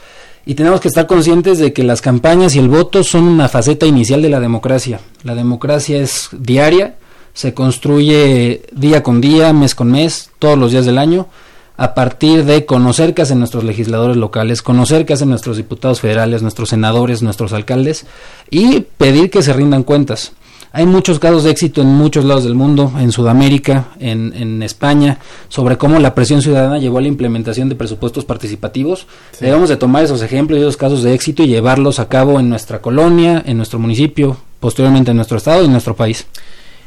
Y 0.46 0.54
tenemos 0.54 0.80
que 0.80 0.88
estar 0.88 1.06
conscientes 1.06 1.58
de 1.58 1.72
que 1.72 1.82
las 1.82 2.00
campañas 2.00 2.54
y 2.54 2.58
el 2.58 2.68
voto 2.68 3.04
son 3.04 3.24
una 3.24 3.48
faceta 3.48 3.86
inicial 3.86 4.22
de 4.22 4.30
la 4.30 4.40
democracia. 4.40 5.00
La 5.22 5.34
democracia 5.34 6.00
es 6.00 6.28
diaria, 6.32 6.96
se 7.34 7.54
construye 7.54 8.62
día 8.72 9.02
con 9.02 9.20
día, 9.20 9.52
mes 9.52 9.74
con 9.74 9.90
mes, 9.90 10.30
todos 10.38 10.58
los 10.58 10.72
días 10.72 10.86
del 10.86 10.98
año, 10.98 11.28
a 11.76 11.94
partir 11.94 12.44
de 12.44 12.66
conocer 12.66 13.14
qué 13.14 13.22
hacen 13.22 13.38
nuestros 13.38 13.64
legisladores 13.64 14.16
locales, 14.16 14.60
conocer 14.60 15.06
qué 15.06 15.14
hacen 15.14 15.30
nuestros 15.30 15.56
diputados 15.56 16.00
federales, 16.00 16.42
nuestros 16.42 16.70
senadores, 16.70 17.22
nuestros 17.22 17.52
alcaldes 17.54 18.04
y 18.50 18.80
pedir 18.80 19.30
que 19.30 19.42
se 19.42 19.52
rindan 19.52 19.82
cuentas. 19.82 20.32
Hay 20.72 20.86
muchos 20.86 21.18
casos 21.18 21.44
de 21.44 21.50
éxito 21.50 21.80
en 21.80 21.88
muchos 21.88 22.24
lados 22.24 22.44
del 22.44 22.54
mundo, 22.54 22.92
en 22.98 23.10
Sudamérica, 23.10 23.88
en, 23.98 24.32
en 24.36 24.62
España, 24.62 25.18
sobre 25.48 25.76
cómo 25.76 25.98
la 25.98 26.14
presión 26.14 26.42
ciudadana 26.42 26.78
llevó 26.78 26.98
a 26.98 27.02
la 27.02 27.08
implementación 27.08 27.68
de 27.68 27.74
presupuestos 27.74 28.24
participativos. 28.24 29.06
Sí. 29.32 29.44
Debemos 29.46 29.68
de 29.68 29.76
tomar 29.76 30.04
esos 30.04 30.22
ejemplos 30.22 30.58
y 30.58 30.62
esos 30.62 30.76
casos 30.76 31.02
de 31.02 31.12
éxito 31.12 31.42
y 31.42 31.48
llevarlos 31.48 31.98
a 31.98 32.08
cabo 32.08 32.38
en 32.38 32.48
nuestra 32.48 32.80
colonia, 32.80 33.42
en 33.44 33.56
nuestro 33.56 33.78
municipio, 33.78 34.36
posteriormente 34.60 35.10
en 35.10 35.16
nuestro 35.16 35.38
estado 35.38 35.62
y 35.62 35.66
en 35.66 35.72
nuestro 35.72 35.96
país. 35.96 36.26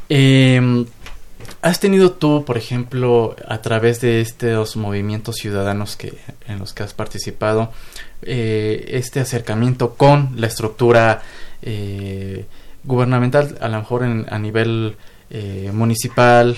Eh, 0.07 0.85
¿Has 1.63 1.79
tenido 1.79 2.11
tú, 2.11 2.43
por 2.45 2.57
ejemplo, 2.57 3.37
a 3.47 3.61
través 3.61 4.01
de 4.01 4.19
estos 4.19 4.75
movimientos 4.75 5.37
ciudadanos 5.37 5.95
que, 5.95 6.13
en 6.45 6.59
los 6.59 6.73
que 6.73 6.83
has 6.83 6.93
participado, 6.93 7.71
eh, 8.21 8.85
este 8.89 9.21
acercamiento 9.21 9.93
con 9.93 10.31
la 10.35 10.47
estructura 10.47 11.21
eh, 11.61 12.45
gubernamental, 12.83 13.57
a 13.61 13.67
lo 13.69 13.79
mejor 13.79 14.03
en, 14.03 14.25
a 14.29 14.39
nivel 14.39 14.95
eh, 15.29 15.71
municipal, 15.73 16.55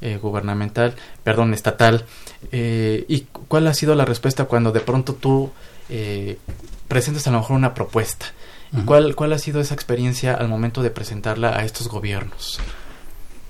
eh, 0.00 0.18
gubernamental, 0.20 0.94
perdón, 1.24 1.54
estatal. 1.54 2.04
Eh, 2.52 3.04
¿Y 3.08 3.20
cuál 3.48 3.66
ha 3.66 3.74
sido 3.74 3.94
la 3.94 4.04
respuesta 4.04 4.44
cuando 4.44 4.72
de 4.72 4.80
pronto 4.80 5.14
tú 5.14 5.50
eh, 5.88 6.38
presentas 6.86 7.26
a 7.26 7.30
lo 7.30 7.38
mejor 7.38 7.56
una 7.56 7.72
propuesta? 7.74 8.26
Uh 8.72 8.78
-huh. 8.78 8.84
¿Cuál, 8.84 9.14
¿Cuál 9.14 9.32
ha 9.32 9.38
sido 9.38 9.60
esa 9.60 9.74
experiencia 9.74 10.34
al 10.34 10.48
momento 10.48 10.82
de 10.82 10.90
presentarla 10.90 11.56
a 11.56 11.64
estos 11.64 11.88
gobiernos? 11.88 12.58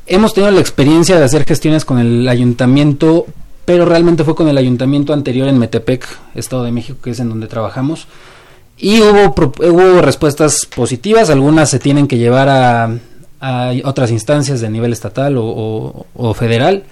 Hemos 0.07 0.35
tenido 0.35 0.53
la 0.53 0.61
experiencia 0.61 1.19
de 1.19 1.25
hacer 1.25 1.45
gestiones 1.45 1.85
con 1.85 1.99
el 1.99 2.29
ayuntamiento, 2.29 3.27
pero 3.65 3.85
realmente 3.85 4.23
fue 4.23 4.37
con 4.37 4.47
el 4.47 4.57
ayuntamiento 4.57 5.13
anterior 5.13 5.49
en 5.49 5.59
Metepec, 5.59 6.07
Estado 6.37 6.63
de 6.63 6.71
México, 6.71 6.99
que 7.03 7.11
es 7.11 7.19
en 7.19 7.29
donde 7.29 7.49
trabajamos 7.49 8.07
y 8.79 9.01
hubo, 9.01 9.35
hubo 9.35 10.03
respuestas 10.03 10.67
positivas, 10.67 11.31
algunas 11.31 11.71
se 11.71 11.79
tienen 11.79 12.07
que 12.07 12.19
llevar 12.19 12.49
a, 12.49 12.91
a 13.41 13.73
otras 13.85 14.11
instancias 14.11 14.61
de 14.61 14.71
nivel 14.71 14.93
estatal 14.93 15.37
o, 15.39 16.07
o, 16.15 16.35
federal, 16.35 16.85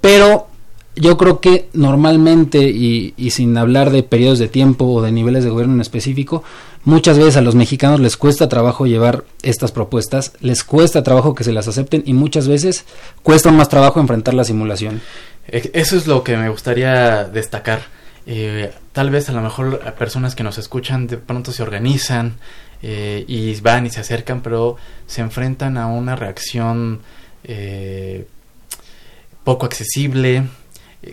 pero 0.00 0.48
yo 0.96 1.16
creo 1.16 1.40
que 1.40 1.68
normalmente, 1.72 2.58
y, 2.58 3.14
y, 3.16 3.30
sin 3.30 3.56
hablar 3.56 3.90
de 3.90 4.02
periodos 4.02 4.40
de 4.40 4.48
tiempo 4.48 4.86
o 4.86 5.02
de 5.02 5.12
niveles 5.12 5.44
de 5.44 5.50
gobierno 5.50 5.74
en 5.74 5.80
específico, 5.80 6.42
muchas 6.84 7.16
veces 7.16 7.36
a 7.36 7.42
los 7.42 7.54
mexicanos 7.54 8.00
les 8.00 8.16
cuesta 8.16 8.48
trabajo 8.48 8.86
llevar 8.86 9.24
estas 9.42 9.70
propuestas, 9.70 10.32
les 10.40 10.64
cuesta 10.64 11.04
trabajo 11.04 11.34
que 11.34 11.44
se 11.44 11.52
las 11.52 11.68
acepten 11.68 12.02
y 12.06 12.12
muchas 12.12 12.48
veces 12.48 12.84
cuesta 13.22 13.52
más 13.52 13.68
trabajo 13.68 14.00
enfrentar 14.00 14.34
la 14.34 14.44
simulación. 14.44 15.00
Eso 15.46 15.96
es 15.96 16.06
lo 16.06 16.24
que 16.24 16.36
me 16.36 16.48
gustaría 16.48 17.24
destacar 17.24 17.99
eh, 18.26 18.72
tal 18.92 19.10
vez 19.10 19.28
a 19.28 19.32
lo 19.32 19.40
mejor 19.40 19.80
personas 19.94 20.34
que 20.34 20.42
nos 20.42 20.58
escuchan 20.58 21.06
de 21.06 21.16
pronto 21.16 21.52
se 21.52 21.62
organizan 21.62 22.34
eh, 22.82 23.24
y 23.26 23.58
van 23.60 23.86
y 23.86 23.90
se 23.90 24.00
acercan, 24.00 24.42
pero 24.42 24.76
se 25.06 25.20
enfrentan 25.20 25.78
a 25.78 25.86
una 25.86 26.16
reacción 26.16 27.00
eh, 27.44 28.26
poco 29.44 29.66
accesible, 29.66 30.44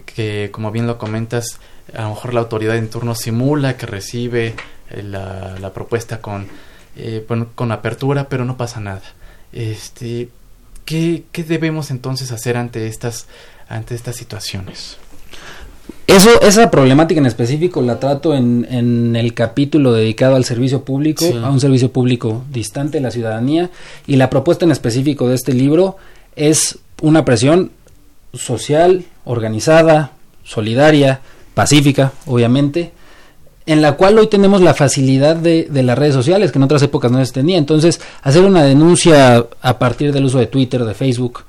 que 0.05 0.49
como 0.51 0.71
bien 0.71 0.87
lo 0.87 0.97
comentas, 0.97 1.59
a 1.93 2.03
lo 2.03 2.09
mejor 2.09 2.33
la 2.33 2.41
autoridad 2.41 2.75
en 2.75 2.89
turno 2.89 3.15
simula 3.15 3.77
que 3.77 3.85
recibe 3.85 4.55
la, 4.91 5.57
la 5.59 5.73
propuesta 5.73 6.21
con, 6.21 6.47
con 7.55 7.71
apertura, 7.71 8.27
pero 8.27 8.43
no 8.43 8.57
pasa 8.57 8.81
nada. 8.81 9.03
Este, 9.53 10.29
¿qué, 10.83 11.23
¿Qué 11.31 11.43
debemos 11.43 11.89
entonces 11.89 12.31
hacer 12.31 12.57
ante 12.57 12.87
estas, 12.87 13.27
ante 13.69 13.95
estas 13.95 14.17
situaciones? 14.17 14.97
Eso, 16.07 16.41
esa 16.41 16.71
problemática 16.71 17.19
en 17.19 17.25
específico 17.25 17.81
la 17.81 17.99
trato 17.99 18.33
en, 18.33 18.65
en 18.71 19.17
el 19.17 19.33
capítulo 19.33 19.91
dedicado 19.91 20.37
al 20.37 20.45
servicio 20.45 20.83
público, 20.83 21.25
sí. 21.25 21.33
a 21.43 21.49
un 21.49 21.59
servicio 21.59 21.91
público 21.91 22.45
distante 22.49 22.97
de 22.97 23.03
la 23.03 23.11
ciudadanía, 23.11 23.69
y 24.07 24.15
la 24.15 24.29
propuesta 24.29 24.63
en 24.63 24.71
específico 24.71 25.27
de 25.27 25.35
este 25.35 25.53
libro 25.53 25.97
es 26.37 26.79
una 27.01 27.25
presión 27.25 27.71
social, 28.33 29.03
organizada, 29.25 30.11
solidaria, 30.45 31.19
pacífica, 31.53 32.13
obviamente, 32.25 32.93
en 33.65 33.81
la 33.81 33.93
cual 33.93 34.17
hoy 34.17 34.27
tenemos 34.27 34.61
la 34.61 34.73
facilidad 34.73 35.35
de, 35.35 35.67
de, 35.69 35.83
las 35.83 35.97
redes 35.97 36.13
sociales, 36.13 36.53
que 36.53 36.57
en 36.57 36.63
otras 36.63 36.81
épocas 36.83 37.11
no 37.11 37.23
se 37.25 37.33
tenía. 37.33 37.57
Entonces, 37.57 37.99
hacer 38.21 38.45
una 38.45 38.63
denuncia 38.63 39.45
a 39.61 39.77
partir 39.77 40.13
del 40.13 40.23
uso 40.23 40.39
de 40.39 40.47
Twitter, 40.47 40.85
de 40.85 40.93
Facebook, 40.93 41.41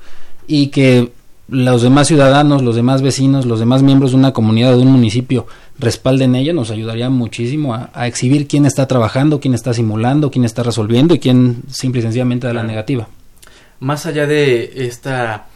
y 0.49 0.69
que 0.69 1.13
los 1.49 1.83
demás 1.83 2.09
ciudadanos, 2.09 2.63
los 2.63 2.77
demás 2.77 3.01
vecinos, 3.01 3.47
los 3.47 3.59
demás 3.59 3.83
miembros 3.83 4.11
de 4.11 4.19
una 4.19 4.33
comunidad, 4.33 4.73
de 4.73 4.79
un 4.79 4.93
municipio, 4.93 5.47
respalden 5.79 6.35
ella, 6.35 6.53
nos 6.53 6.71
ayudaría 6.71 7.09
muchísimo 7.09 7.75
a, 7.75 8.07
exhibir 8.07 8.47
quién 8.47 8.67
está 8.67 8.87
trabajando, 8.87 9.41
quién 9.41 9.55
está 9.55 9.73
simulando, 9.73 10.31
quién 10.31 10.45
está 10.45 10.63
resolviendo 10.63 11.15
y 11.15 11.19
quién 11.19 11.63
simple 11.71 12.01
y 12.01 12.03
sencillamente 12.03 12.47
da 12.47 12.53
la 12.53 12.63
negativa. 12.63 13.09
Más 13.81 14.05
allá 14.07 14.27
de 14.27 14.87
esta 14.87 15.47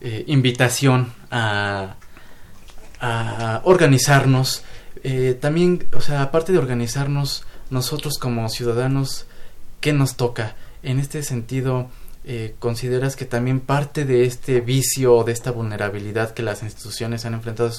eh, 0.00 0.24
invitación 0.26 1.12
a, 1.30 1.96
a 3.00 3.60
organizarnos, 3.64 4.62
eh, 5.04 5.36
también, 5.38 5.86
o 5.94 6.00
sea, 6.00 6.22
aparte 6.22 6.52
de 6.52 6.58
organizarnos, 6.58 7.44
nosotros 7.70 8.18
como 8.18 8.48
ciudadanos, 8.48 9.26
¿qué 9.80 9.92
nos 9.92 10.16
toca? 10.16 10.54
En 10.82 10.98
este 10.98 11.22
sentido, 11.22 11.90
eh, 12.24 12.54
¿consideras 12.58 13.16
que 13.16 13.24
también 13.24 13.60
parte 13.60 14.04
de 14.04 14.24
este 14.24 14.60
vicio 14.60 15.16
o 15.16 15.24
de 15.24 15.32
esta 15.32 15.50
vulnerabilidad 15.50 16.32
que 16.34 16.42
las 16.42 16.62
instituciones 16.62 17.24
han 17.24 17.34
enfrentado 17.34 17.70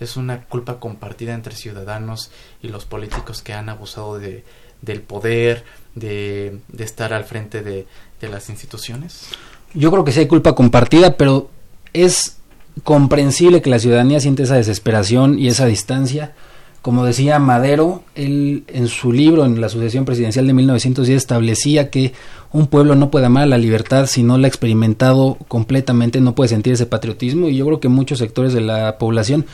es, 0.00 0.16
una 0.16 0.44
culpa 0.44 0.80
compartida 0.80 1.34
entre 1.34 1.54
ciudadanos 1.54 2.30
y 2.62 2.68
los 2.68 2.86
políticos 2.86 3.42
que 3.42 3.52
han 3.52 3.68
abusado 3.68 4.18
de, 4.18 4.44
del 4.80 5.02
poder, 5.02 5.64
de, 5.94 6.60
de 6.68 6.84
estar 6.84 7.12
al 7.12 7.24
frente 7.24 7.62
de, 7.62 7.86
de 8.20 8.28
las 8.28 8.48
instituciones? 8.48 9.28
Yo 9.74 9.90
creo 9.90 10.04
que 10.04 10.12
sí 10.12 10.20
hay 10.20 10.28
culpa 10.28 10.54
compartida, 10.54 11.16
pero 11.16 11.50
es 11.92 12.38
comprensible 12.82 13.60
que 13.60 13.70
la 13.70 13.78
ciudadanía 13.78 14.20
siente 14.20 14.44
esa 14.44 14.56
desesperación 14.56 15.38
y 15.38 15.48
esa 15.48 15.66
distancia 15.66 16.34
como 16.82 17.04
decía 17.04 17.38
Madero, 17.38 18.02
él 18.14 18.64
en 18.68 18.88
su 18.88 19.12
libro, 19.12 19.44
en 19.44 19.60
la 19.60 19.68
sucesión 19.68 20.04
presidencial 20.04 20.46
de 20.46 20.54
1910, 20.54 21.16
establecía 21.16 21.90
que 21.90 22.12
un 22.52 22.68
pueblo 22.68 22.94
no 22.94 23.10
puede 23.10 23.26
amar 23.26 23.46
la 23.48 23.58
libertad 23.58 24.06
si 24.06 24.22
no 24.22 24.38
la 24.38 24.46
ha 24.46 24.48
experimentado 24.48 25.36
completamente, 25.48 26.20
no 26.20 26.34
puede 26.34 26.48
sentir 26.48 26.72
ese 26.72 26.86
patriotismo 26.86 27.48
y 27.48 27.56
yo 27.56 27.66
creo 27.66 27.80
que 27.80 27.88
muchos 27.88 28.18
sectores 28.18 28.52
de 28.54 28.62
la 28.62 28.96
población 28.98 29.44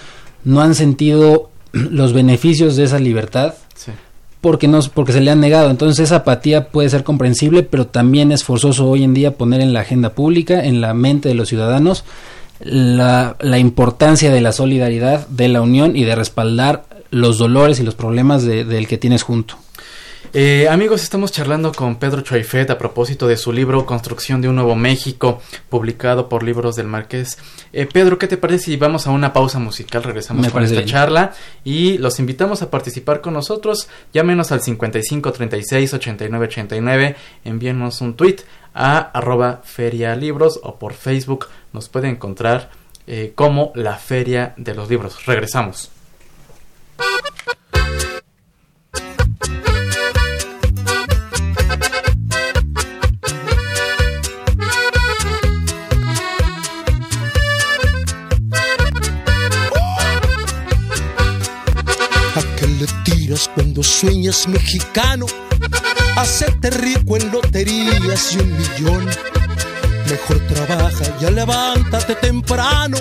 no 0.44 0.60
han 0.60 0.74
sentido 0.74 1.50
los 1.72 2.12
beneficios 2.12 2.76
de 2.76 2.84
esa 2.84 2.98
libertad 2.98 3.54
porque, 4.40 4.68
no, 4.68 4.78
porque 4.94 5.12
se 5.12 5.20
le 5.20 5.32
han 5.32 5.40
negado. 5.40 5.70
Entonces 5.70 6.04
esa 6.04 6.16
apatía 6.16 6.68
puede 6.68 6.88
ser 6.88 7.02
comprensible, 7.02 7.64
pero 7.64 7.88
también 7.88 8.30
es 8.30 8.44
forzoso 8.44 8.88
hoy 8.88 9.02
en 9.02 9.12
día 9.12 9.36
poner 9.36 9.60
en 9.60 9.72
la 9.72 9.80
agenda 9.80 10.10
pública, 10.10 10.64
en 10.64 10.80
la 10.80 10.94
mente 10.94 11.28
de 11.28 11.34
los 11.34 11.48
ciudadanos, 11.48 12.04
la, 12.60 13.34
la 13.40 13.58
importancia 13.58 14.30
de 14.30 14.40
la 14.40 14.52
solidaridad, 14.52 15.26
de 15.26 15.48
la 15.48 15.62
unión 15.62 15.96
y 15.96 16.04
de 16.04 16.14
respaldar 16.14 16.84
los 17.10 17.38
dolores 17.38 17.80
y 17.80 17.82
los 17.82 17.94
problemas 17.94 18.44
del 18.44 18.86
que 18.86 18.98
tienes 18.98 19.22
junto. 19.22 19.56
Eh, 20.32 20.68
amigos, 20.68 21.02
estamos 21.02 21.32
charlando 21.32 21.72
con 21.72 21.96
Pedro 21.96 22.20
Choifet 22.20 22.68
a 22.70 22.76
propósito 22.76 23.26
de 23.26 23.36
su 23.36 23.52
libro 23.52 23.86
Construcción 23.86 24.42
de 24.42 24.48
un 24.48 24.56
Nuevo 24.56 24.74
México, 24.74 25.40
publicado 25.70 26.28
por 26.28 26.42
Libros 26.42 26.76
del 26.76 26.88
Marqués. 26.88 27.38
Eh, 27.72 27.86
Pedro, 27.86 28.18
¿qué 28.18 28.26
te 28.26 28.36
parece 28.36 28.66
si 28.66 28.76
vamos 28.76 29.06
a 29.06 29.12
una 29.12 29.32
pausa 29.32 29.58
musical? 29.58 30.02
Regresamos 30.02 30.48
con 30.48 30.62
esta 30.62 30.84
charla 30.84 31.32
y 31.64 31.96
los 31.98 32.18
invitamos 32.18 32.60
a 32.60 32.70
participar 32.70 33.20
con 33.20 33.34
nosotros. 33.34 33.88
Llámenos 34.12 34.52
al 34.52 34.60
55 34.60 35.32
36 35.32 35.94
89 35.94 36.46
89, 36.46 37.16
envíenos 37.44 38.00
un 38.00 38.14
tweet 38.14 38.36
a 38.74 38.98
arroba 38.98 39.62
feria 39.64 40.14
libros 40.16 40.60
o 40.62 40.78
por 40.78 40.92
Facebook 40.92 41.46
nos 41.72 41.88
puede 41.88 42.08
encontrar 42.08 42.70
eh, 43.06 43.32
como 43.34 43.72
la 43.74 43.96
Feria 43.96 44.52
de 44.56 44.74
los 44.74 44.90
Libros. 44.90 45.24
Regresamos. 45.24 45.92
Cuando 63.54 63.82
sueñas 63.82 64.48
mexicano. 64.48 65.26
Hacerte 66.16 66.70
rico 66.70 67.16
en 67.16 67.30
loterías 67.30 68.32
y 68.32 68.38
un 68.38 68.56
millón. 68.56 69.06
Mejor 70.08 70.38
trabaja, 70.46 71.18
ya 71.20 71.30
levántate 71.30 72.14
temprano. 72.16 72.96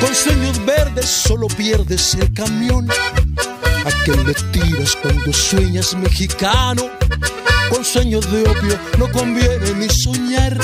Con 0.00 0.14
sueños 0.14 0.64
verdes 0.64 1.06
solo 1.06 1.46
pierdes 1.48 2.14
el 2.14 2.32
camión. 2.32 2.88
¿A 2.90 4.04
qué 4.04 4.12
le 4.12 4.34
tiras 4.52 4.96
cuando 5.02 5.32
sueñas 5.32 5.94
mexicano? 5.94 6.88
Con 7.70 7.84
sueños 7.84 8.30
de 8.30 8.42
opio 8.42 8.78
no 8.98 9.10
conviene 9.12 9.74
ni 9.76 9.88
soñar. 9.88 10.58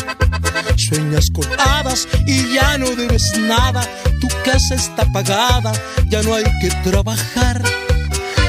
Sueñas 0.77 1.27
con 1.33 1.47
hadas 1.59 2.09
y 2.27 2.55
ya 2.55 2.79
no 2.79 2.91
debes 2.91 3.39
nada. 3.39 3.83
Tu 4.21 4.29
casa 4.45 4.75
está 4.75 5.11
pagada, 5.13 5.73
ya 6.09 6.23
no 6.23 6.35
hay 6.35 6.45
que 6.61 6.69
trabajar 6.89 7.63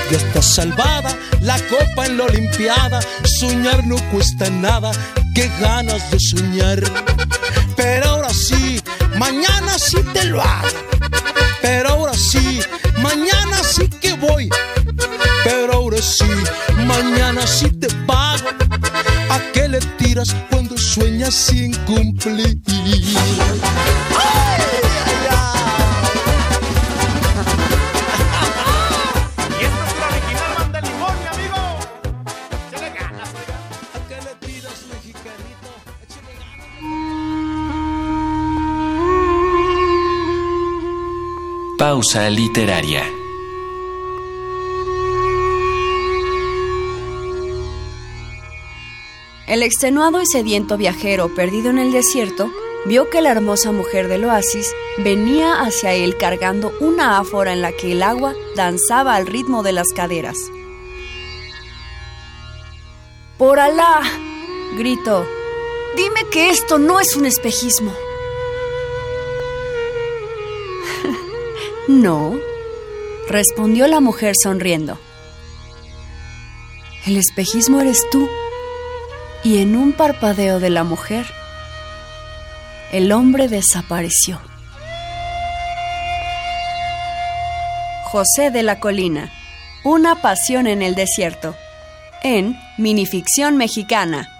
ya 0.09 0.17
está 0.17 0.41
salvada 0.41 1.15
la 1.41 1.57
copa 1.67 2.05
en 2.05 2.17
la 2.17 2.25
Olimpiada. 2.25 2.99
Soñar 3.39 3.85
no 3.85 3.97
cuesta 4.11 4.49
nada, 4.49 4.91
qué 5.33 5.49
ganas 5.59 6.09
de 6.11 6.19
soñar. 6.19 6.81
Pero 7.75 8.09
ahora 8.09 8.29
sí, 8.29 8.56
mañana 9.17 9.77
sí 9.77 9.97
te 10.13 10.25
lo 10.25 10.41
hago. 10.41 10.67
Pero 11.61 11.89
ahora 11.89 12.13
sí, 12.13 12.61
mañana 12.97 13.63
sí 13.63 13.87
que 13.89 14.13
voy. 14.13 14.49
Pero 15.43 15.73
ahora 15.73 16.01
sí, 16.01 16.25
mañana 16.85 17.45
sí 17.45 17.69
te 17.69 17.87
pago. 18.05 18.49
¿A 19.29 19.39
qué 19.53 19.67
le 19.67 19.79
tiras 19.97 20.35
cuando 20.49 20.77
sueñas 20.77 21.33
sin 21.33 21.73
cumplir? 21.85 22.57
Pausa 41.89 42.29
literaria. 42.29 43.01
El 49.47 49.63
extenuado 49.63 50.21
y 50.21 50.25
sediento 50.25 50.75
viajero 50.75 51.33
perdido 51.33 51.69
en 51.69 51.77
el 51.77 51.93
desierto 51.93 52.51
vio 52.87 53.09
que 53.09 53.21
la 53.21 53.31
hermosa 53.31 53.71
mujer 53.71 54.09
del 54.09 54.25
oasis 54.25 54.69
venía 54.97 55.61
hacia 55.61 55.93
él 55.93 56.17
cargando 56.17 56.73
una 56.81 57.19
áfora 57.19 57.53
en 57.53 57.61
la 57.61 57.71
que 57.71 57.93
el 57.93 58.03
agua 58.03 58.33
danzaba 58.57 59.15
al 59.15 59.25
ritmo 59.25 59.63
de 59.63 59.71
las 59.71 59.87
caderas. 59.95 60.51
¡Por 63.37 63.61
Alá! 63.61 64.01
gritó. 64.77 65.25
Dime 65.95 66.25
que 66.29 66.49
esto 66.49 66.79
no 66.79 66.99
es 66.99 67.15
un 67.15 67.25
espejismo. 67.25 67.93
No, 71.87 72.35
respondió 73.29 73.87
la 73.87 74.01
mujer 74.01 74.33
sonriendo. 74.41 74.99
El 77.05 77.15
espejismo 77.15 77.79
eres 77.79 78.03
tú. 78.11 78.27
Y 79.43 79.59
en 79.59 79.77
un 79.77 79.93
parpadeo 79.93 80.59
de 80.59 80.69
la 80.69 80.83
mujer, 80.83 81.25
el 82.91 83.11
hombre 83.13 83.47
desapareció. 83.47 84.41
José 88.05 88.51
de 88.51 88.63
la 88.63 88.79
Colina, 88.79 89.31
Una 89.83 90.21
pasión 90.21 90.67
en 90.67 90.81
el 90.81 90.95
desierto, 90.95 91.55
en 92.23 92.59
Minificción 92.77 93.55
Mexicana. 93.55 94.36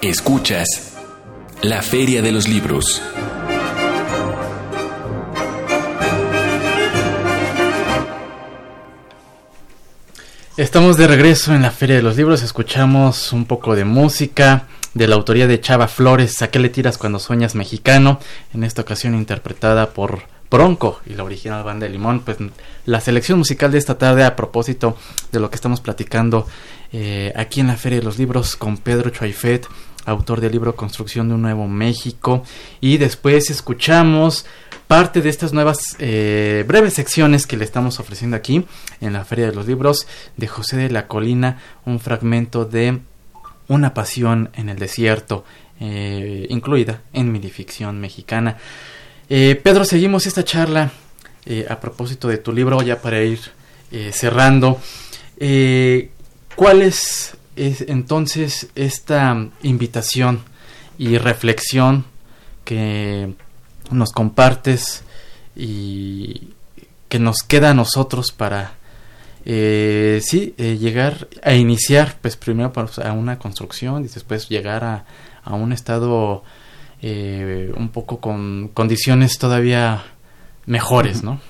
Escuchas 0.00 0.94
La 1.60 1.82
Feria 1.82 2.22
de 2.22 2.30
los 2.30 2.46
Libros. 2.46 3.02
Estamos 10.56 10.96
de 10.98 11.08
regreso 11.08 11.52
en 11.52 11.62
la 11.62 11.72
Feria 11.72 11.96
de 11.96 12.02
los 12.02 12.16
Libros, 12.16 12.44
escuchamos 12.44 13.32
un 13.32 13.44
poco 13.44 13.74
de 13.74 13.84
música 13.84 14.68
de 14.94 15.08
la 15.08 15.16
autoría 15.16 15.48
de 15.48 15.60
Chava 15.60 15.88
Flores, 15.88 16.42
¿A 16.42 16.50
qué 16.52 16.60
le 16.60 16.68
tiras 16.68 16.96
cuando 16.96 17.18
sueñas 17.18 17.56
mexicano? 17.56 18.20
En 18.54 18.62
esta 18.62 18.82
ocasión 18.82 19.16
interpretada 19.16 19.90
por 19.90 20.20
Bronco 20.48 21.00
y 21.06 21.14
la 21.14 21.24
original 21.24 21.64
banda 21.64 21.86
de 21.86 21.92
Limón. 21.92 22.20
Pues 22.20 22.38
la 22.86 23.00
selección 23.00 23.38
musical 23.38 23.72
de 23.72 23.78
esta 23.78 23.98
tarde 23.98 24.24
a 24.24 24.36
propósito 24.36 24.96
de 25.32 25.40
lo 25.40 25.50
que 25.50 25.56
estamos 25.56 25.80
platicando 25.80 26.46
eh, 26.92 27.32
aquí 27.36 27.60
en 27.60 27.66
la 27.66 27.76
Feria 27.76 27.98
de 27.98 28.04
los 28.04 28.16
Libros 28.18 28.54
con 28.54 28.78
Pedro 28.78 29.10
Chuaifet 29.10 29.66
autor 30.08 30.40
del 30.40 30.52
libro 30.52 30.74
Construcción 30.74 31.28
de 31.28 31.34
un 31.34 31.42
Nuevo 31.42 31.68
México. 31.68 32.42
Y 32.80 32.96
después 32.96 33.50
escuchamos 33.50 34.46
parte 34.86 35.20
de 35.20 35.28
estas 35.28 35.52
nuevas 35.52 35.96
eh, 35.98 36.64
breves 36.66 36.94
secciones 36.94 37.46
que 37.46 37.58
le 37.58 37.64
estamos 37.64 38.00
ofreciendo 38.00 38.36
aquí 38.36 38.64
en 39.00 39.12
la 39.12 39.24
Feria 39.24 39.46
de 39.46 39.54
los 39.54 39.66
Libros 39.66 40.06
de 40.36 40.46
José 40.46 40.76
de 40.76 40.90
la 40.90 41.06
Colina, 41.06 41.58
un 41.84 42.00
fragmento 42.00 42.64
de 42.64 43.00
Una 43.68 43.92
pasión 43.92 44.50
en 44.54 44.70
el 44.70 44.78
desierto, 44.78 45.44
eh, 45.78 46.46
incluida 46.48 47.02
en 47.12 47.30
minificción 47.30 48.00
mexicana. 48.00 48.56
Eh, 49.28 49.60
Pedro, 49.62 49.84
seguimos 49.84 50.26
esta 50.26 50.42
charla 50.42 50.90
a 51.70 51.80
propósito 51.80 52.28
de 52.28 52.36
tu 52.36 52.52
libro, 52.52 52.82
ya 52.82 53.00
para 53.00 53.22
ir 53.22 53.40
cerrando. 54.12 54.78
¿Cuál 56.54 56.82
es 56.82 57.38
entonces 57.58 58.68
esta 58.74 59.48
invitación 59.62 60.40
y 60.98 61.18
reflexión 61.18 62.04
que 62.64 63.34
nos 63.90 64.12
compartes 64.12 65.02
y 65.56 66.50
que 67.08 67.18
nos 67.18 67.42
queda 67.42 67.70
a 67.70 67.74
nosotros 67.74 68.32
para 68.32 68.74
eh, 69.44 70.20
sí 70.22 70.54
eh, 70.58 70.76
llegar 70.78 71.28
a 71.42 71.54
iniciar 71.54 72.16
pues 72.20 72.36
primero 72.36 72.72
pues, 72.72 72.98
a 72.98 73.12
una 73.12 73.38
construcción 73.38 74.04
y 74.04 74.08
después 74.08 74.48
llegar 74.48 74.84
a, 74.84 75.04
a 75.42 75.54
un 75.54 75.72
estado 75.72 76.42
eh, 77.00 77.72
un 77.76 77.88
poco 77.88 78.20
con 78.20 78.68
condiciones 78.74 79.38
todavía 79.38 80.04
mejores 80.66 81.22
no 81.22 81.40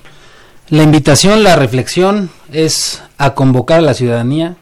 la 0.69 0.83
invitación 0.83 1.43
la 1.43 1.55
reflexión 1.55 2.29
es 2.53 3.03
a 3.17 3.33
convocar 3.33 3.79
a 3.79 3.81
la 3.81 3.93
ciudadanía 3.93 4.55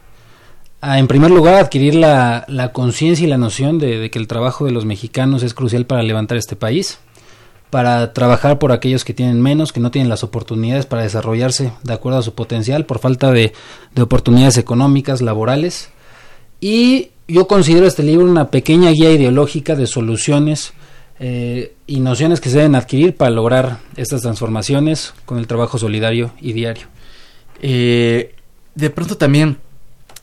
en 0.82 1.08
primer 1.08 1.32
lugar 1.32 1.56
adquirir 1.56 1.96
la, 1.96 2.46
la 2.48 2.72
conciencia 2.72 3.26
y 3.26 3.30
la 3.30 3.38
noción 3.38 3.80
de, 3.80 3.98
de 4.00 4.12
que 4.12 4.20
el 4.20 4.28
trabajo 4.28 4.66
de 4.66 4.72
los 4.72 4.86
mexicanos 4.86 5.44
es 5.44 5.54
crucial 5.54 5.86
para 5.86 6.04
levantar 6.04 6.38
este 6.38 6.56
país 6.56 7.00
para 7.70 8.14
trabajar 8.14 8.60
por 8.60 8.72
aquellos 8.72 9.04
que 9.04 9.14
tienen 9.14 9.42
menos, 9.42 9.74
que 9.74 9.80
no 9.80 9.92
tienen 9.92 10.10
las 10.10 10.24
oportunidades 10.24 10.86
para 10.86 11.04
desarrollarse 11.04 11.74
de 11.84 11.94
acuerdo 11.94 12.20
a 12.20 12.24
su 12.24 12.34
potencial, 12.34 12.86
por 12.86 13.00
falta 13.00 13.32
de, 13.32 13.54
oportunidades 14.00 14.58
económicas, 14.58 15.22
laborales. 15.22 15.90
Y 16.62 17.12
yo 17.28 17.48
considero 17.48 17.86
este 17.86 18.04
libro 18.04 18.26
una 18.26 18.50
pequeña 18.50 18.92
guía 18.92 19.12
ideológica 19.12 19.76
de 19.76 19.86
soluciones 19.86 20.74
eh, 21.20 21.74
y 21.88 22.00
nociones 22.00 22.40
que 22.40 22.50
se 22.50 22.58
deben 22.58 22.76
adquirir 22.76 23.16
para 23.16 23.32
lograr 23.32 23.80
estas 23.98 24.22
transformaciones 24.22 25.14
con 25.26 25.38
el 25.38 25.48
trabajo 25.48 25.78
solidario 25.78 26.32
y 26.40 26.54
diario. 26.54 26.88
Eh, 27.62 28.36
de 28.76 28.90
pronto 28.92 29.18
también, 29.18 29.58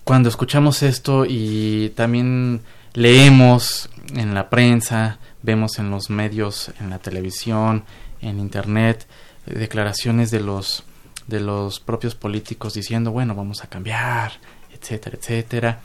cuando 0.05 0.29
escuchamos 0.29 0.83
esto 0.83 1.25
y 1.27 1.91
también 1.97 2.61
leemos 2.93 3.89
en 4.15 4.35
la 4.35 4.51
prensa, 4.51 5.19
vemos 5.43 5.79
en 5.79 5.91
los 5.91 6.11
medios, 6.11 6.71
en 6.79 6.91
la 6.91 6.99
televisión, 6.99 7.85
en 8.21 8.39
internet, 8.39 9.07
declaraciones 9.47 10.31
de 10.31 10.41
los 10.41 10.85
de 11.27 11.41
los 11.41 11.81
propios 11.81 12.15
políticos 12.15 12.75
diciendo 12.75 13.11
bueno 13.11 13.35
vamos 13.35 13.65
a 13.65 13.69
cambiar 13.69 14.33
etcétera 14.75 15.17
etcétera. 15.19 15.81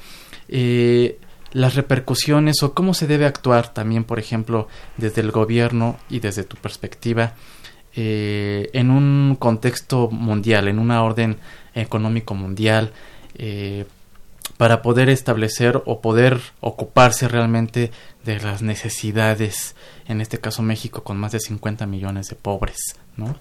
Eh, 0.50 1.18
las 1.54 1.76
repercusiones 1.76 2.62
o 2.62 2.74
cómo 2.74 2.94
se 2.94 3.08
debe 3.08 3.26
actuar 3.26 3.74
también 3.74 4.04
por 4.04 4.20
ejemplo 4.20 4.68
desde 4.98 5.22
el 5.22 5.32
gobierno 5.32 5.98
y 6.10 6.20
desde 6.20 6.44
tu 6.44 6.58
perspectiva 6.58 7.36
eh, 7.96 8.70
en 8.74 8.92
un 8.92 9.38
contexto 9.40 10.10
mundial 10.10 10.68
en 10.68 10.78
una 10.78 11.04
orden 11.04 11.38
económico 11.74 12.36
mundial 12.36 12.92
eh, 13.36 13.86
para 14.60 14.82
poder 14.82 15.08
establecer 15.08 15.82
o 15.86 16.02
poder 16.02 16.42
ocuparse 16.60 17.30
realmente 17.30 17.92
de 18.26 18.42
las 18.42 18.62
necesidades, 18.62 19.74
en 20.06 20.20
este 20.20 20.38
caso 20.40 20.64
México 20.64 21.02
con 21.02 21.16
más 21.16 21.32
de 21.32 21.40
50 21.40 21.86
millones 21.86 22.28
de 22.28 22.36
pobres, 22.36 22.98
¿no? 23.16 23.38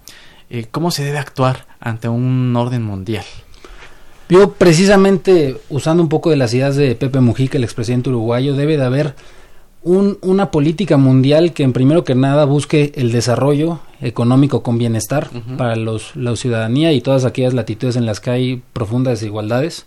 Eh, 0.48 0.66
¿Cómo 0.70 0.92
se 0.92 1.02
debe 1.02 1.18
actuar 1.18 1.66
ante 1.80 2.08
un 2.08 2.54
orden 2.54 2.84
mundial? 2.84 3.24
Yo 4.28 4.52
precisamente 4.52 5.56
usando 5.70 6.04
un 6.04 6.08
poco 6.08 6.30
de 6.30 6.36
las 6.36 6.54
ideas 6.54 6.76
de 6.76 6.94
Pepe 6.94 7.18
Mujica, 7.18 7.58
el 7.58 7.64
expresidente 7.64 8.10
uruguayo, 8.10 8.54
debe 8.54 8.76
de 8.76 8.84
haber 8.84 9.16
un, 9.82 10.18
una 10.22 10.52
política 10.52 10.98
mundial 10.98 11.52
que 11.52 11.64
en 11.64 11.72
primero 11.72 12.04
que 12.04 12.14
nada 12.14 12.44
busque 12.44 12.92
el 12.94 13.10
desarrollo 13.10 13.80
económico 14.00 14.62
con 14.62 14.78
bienestar 14.78 15.30
para 15.56 15.74
los, 15.74 16.14
la 16.14 16.36
ciudadanía 16.36 16.92
y 16.92 17.00
todas 17.00 17.24
aquellas 17.24 17.54
latitudes 17.54 17.96
en 17.96 18.06
las 18.06 18.20
que 18.20 18.30
hay 18.30 18.62
profundas 18.72 19.18
desigualdades 19.18 19.86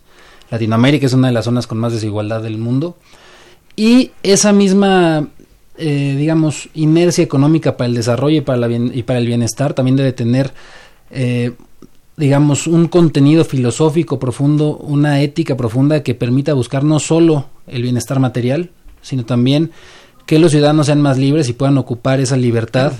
Latinoamérica 0.52 1.06
es 1.06 1.14
una 1.14 1.28
de 1.28 1.32
las 1.32 1.46
zonas 1.46 1.66
con 1.66 1.78
más 1.78 1.94
desigualdad 1.94 2.42
del 2.42 2.58
mundo. 2.58 2.98
Y 3.74 4.10
esa 4.22 4.52
misma, 4.52 5.28
eh, 5.78 6.14
digamos, 6.18 6.68
inercia 6.74 7.24
económica 7.24 7.78
para 7.78 7.88
el 7.88 7.94
desarrollo 7.94 8.36
y 8.36 8.40
para, 8.42 9.18
el 9.18 9.26
bienestar 9.26 9.72
también 9.72 9.96
debe 9.96 10.12
tener, 10.12 10.52
eh, 11.10 11.52
digamos, 12.18 12.66
un 12.66 12.86
contenido 12.88 13.46
filosófico 13.46 14.18
profundo, 14.18 14.76
una 14.76 15.22
ética 15.22 15.56
profunda 15.56 16.02
que 16.02 16.14
permita 16.14 16.52
buscar 16.52 16.84
no 16.84 17.00
solo 17.00 17.46
el 17.66 17.80
bienestar 17.80 18.20
material, 18.20 18.68
sino 19.00 19.24
también 19.24 19.70
que 20.26 20.38
los 20.38 20.52
ciudadanos 20.52 20.84
sean 20.84 21.00
más 21.00 21.16
libres 21.16 21.48
y 21.48 21.54
puedan 21.54 21.78
ocupar 21.78 22.20
esa 22.20 22.36
libertad 22.36 22.92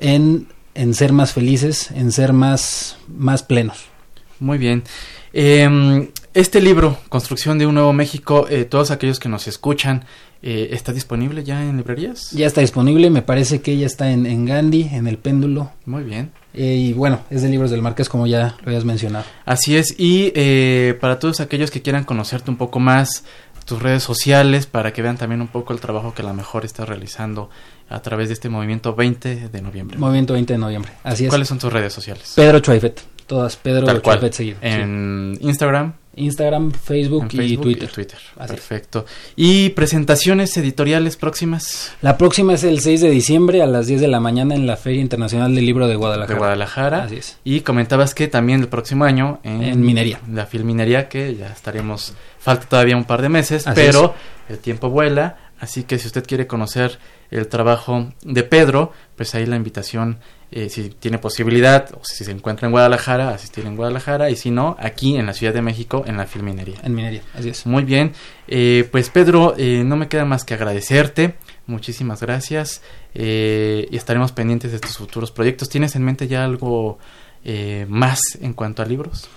en, 0.00 0.48
en 0.74 0.94
ser 0.94 1.12
más 1.12 1.32
felices, 1.32 1.92
en 1.92 2.10
ser 2.10 2.32
más, 2.32 2.96
más 3.06 3.44
plenos. 3.44 3.84
Muy 4.40 4.58
bien. 4.58 4.82
Eh, 5.32 6.10
este 6.34 6.60
libro, 6.60 6.96
Construcción 7.08 7.58
de 7.58 7.66
un 7.66 7.74
Nuevo 7.74 7.92
México, 7.92 8.46
eh, 8.48 8.64
todos 8.64 8.90
aquellos 8.90 9.18
que 9.18 9.28
nos 9.28 9.48
escuchan, 9.48 10.04
eh, 10.42 10.68
¿está 10.72 10.92
disponible 10.92 11.42
ya 11.44 11.62
en 11.62 11.76
librerías? 11.76 12.30
Ya 12.30 12.46
está 12.46 12.60
disponible, 12.60 13.10
me 13.10 13.22
parece 13.22 13.60
que 13.60 13.76
ya 13.76 13.86
está 13.86 14.10
en, 14.10 14.46
Gandhi, 14.46 14.88
en 14.92 15.06
El 15.06 15.18
Péndulo. 15.18 15.72
Muy 15.86 16.04
bien. 16.04 16.30
Eh, 16.54 16.76
y 16.76 16.92
bueno, 16.92 17.20
es 17.30 17.42
de 17.42 17.48
Libros 17.48 17.70
del 17.70 17.82
Marqués, 17.82 18.08
como 18.08 18.26
ya 18.26 18.56
lo 18.62 18.68
habías 18.68 18.84
mencionado. 18.84 19.24
Así 19.44 19.76
es, 19.76 19.94
y 19.98 20.30
para 21.00 21.18
todos 21.18 21.40
aquellos 21.40 21.70
que 21.70 21.82
quieran 21.82 22.04
conocerte 22.04 22.50
un 22.50 22.56
poco 22.56 22.80
más, 22.80 23.24
tus 23.64 23.80
redes 23.80 24.02
sociales, 24.02 24.66
para 24.66 24.92
que 24.92 25.02
vean 25.02 25.16
también 25.16 25.40
un 25.40 25.48
poco 25.48 25.72
el 25.72 25.80
trabajo 25.80 26.14
que 26.14 26.22
a 26.22 26.24
lo 26.24 26.34
mejor 26.34 26.64
estás 26.64 26.88
realizando 26.88 27.50
a 27.88 28.00
través 28.02 28.28
de 28.28 28.34
este 28.34 28.48
movimiento 28.48 28.94
20 28.94 29.48
de 29.48 29.62
noviembre. 29.62 29.98
Movimiento 29.98 30.32
20 30.32 30.54
de 30.54 30.58
noviembre, 30.58 30.92
así 31.04 31.24
es. 31.24 31.28
¿Cuáles 31.30 31.48
son 31.48 31.58
tus 31.58 31.72
redes 31.72 31.92
sociales? 31.92 32.32
Pedro 32.34 32.60
Chuaifet, 32.60 33.00
todas 33.26 33.56
Pedro 33.56 34.00
Chuaifet 34.00 34.32
seguido. 34.32 34.58
En 34.60 35.38
Instagram. 35.40 35.99
Instagram, 36.20 36.72
Facebook, 36.72 37.28
y 37.32 37.56
Twitter. 37.56 37.90
Perfecto. 38.36 39.06
¿Y 39.36 39.70
presentaciones 39.70 40.56
editoriales 40.56 41.16
próximas? 41.16 41.92
La 42.02 42.16
próxima 42.18 42.54
es 42.54 42.64
el 42.64 42.80
6 42.80 43.00
de 43.00 43.10
diciembre 43.10 43.62
a 43.62 43.66
las 43.66 43.86
10 43.86 44.00
de 44.00 44.08
la 44.08 44.20
mañana 44.20 44.54
en 44.54 44.66
la 44.66 44.76
Feria 44.76 45.00
Internacional 45.00 45.54
del 45.54 45.66
Libro 45.66 45.88
de 45.88 45.96
Guadalajara. 45.96 46.34
De 46.34 46.38
Guadalajara. 46.38 47.04
Así 47.04 47.16
es. 47.16 47.38
Y 47.44 47.60
comentabas 47.60 48.14
que 48.14 48.28
también 48.28 48.60
el 48.60 48.68
próximo 48.68 49.04
año 49.04 49.40
en, 49.42 49.80
Minería. 49.80 50.20
La 50.32 50.46
Filminería, 50.46 51.08
que 51.08 51.34
ya 51.34 51.48
estaremos, 51.48 52.14
falta 52.38 52.68
todavía 52.68 52.96
un 52.96 53.04
par 53.04 53.22
de 53.22 53.28
meses, 53.28 53.64
pero 53.74 54.14
el 54.48 54.58
tiempo 54.58 54.90
vuela. 54.90 55.38
Así 55.58 55.84
que 55.84 55.98
si 55.98 56.06
usted 56.06 56.26
quiere 56.26 56.46
conocer 56.46 56.98
el 57.30 57.46
trabajo 57.48 58.12
de 58.22 58.42
Pedro, 58.42 58.92
pues 59.16 59.34
ahí 59.34 59.44
la 59.46 59.56
invitación 59.56 60.18
eh, 60.52 60.68
si 60.68 60.90
tiene 60.90 61.18
posibilidad, 61.18 61.88
o 61.94 62.00
si 62.02 62.24
se 62.24 62.32
encuentra 62.32 62.66
en 62.66 62.72
Guadalajara, 62.72 63.30
asistir 63.30 63.66
en 63.66 63.76
Guadalajara, 63.76 64.30
y 64.30 64.36
si 64.36 64.50
no, 64.50 64.76
aquí 64.80 65.16
en 65.16 65.26
la 65.26 65.32
Ciudad 65.32 65.54
de 65.54 65.62
México, 65.62 66.02
en 66.06 66.16
la 66.16 66.26
Filminería. 66.26 66.76
En 66.82 66.94
Minería, 66.94 67.22
así 67.34 67.50
es. 67.50 67.66
Muy 67.66 67.84
bien. 67.84 68.12
Eh, 68.48 68.88
pues 68.90 69.10
Pedro, 69.10 69.54
eh, 69.56 69.84
no 69.84 69.96
me 69.96 70.08
queda 70.08 70.24
más 70.24 70.44
que 70.44 70.54
agradecerte. 70.54 71.34
Muchísimas 71.66 72.20
gracias. 72.20 72.82
y 73.14 73.96
estaremos 73.96 74.32
pendientes 74.32 74.72
de 74.72 74.78
tus 74.80 74.96
futuros 74.96 75.30
proyectos. 75.30 75.68
¿Tienes 75.68 75.94
en 75.94 76.04
mente 76.04 76.26
ya 76.26 76.44
algo 76.44 76.98
más 77.88 78.20
en 78.40 78.54
cuanto 78.54 78.82
a 78.82 78.86
libros? 78.86 79.28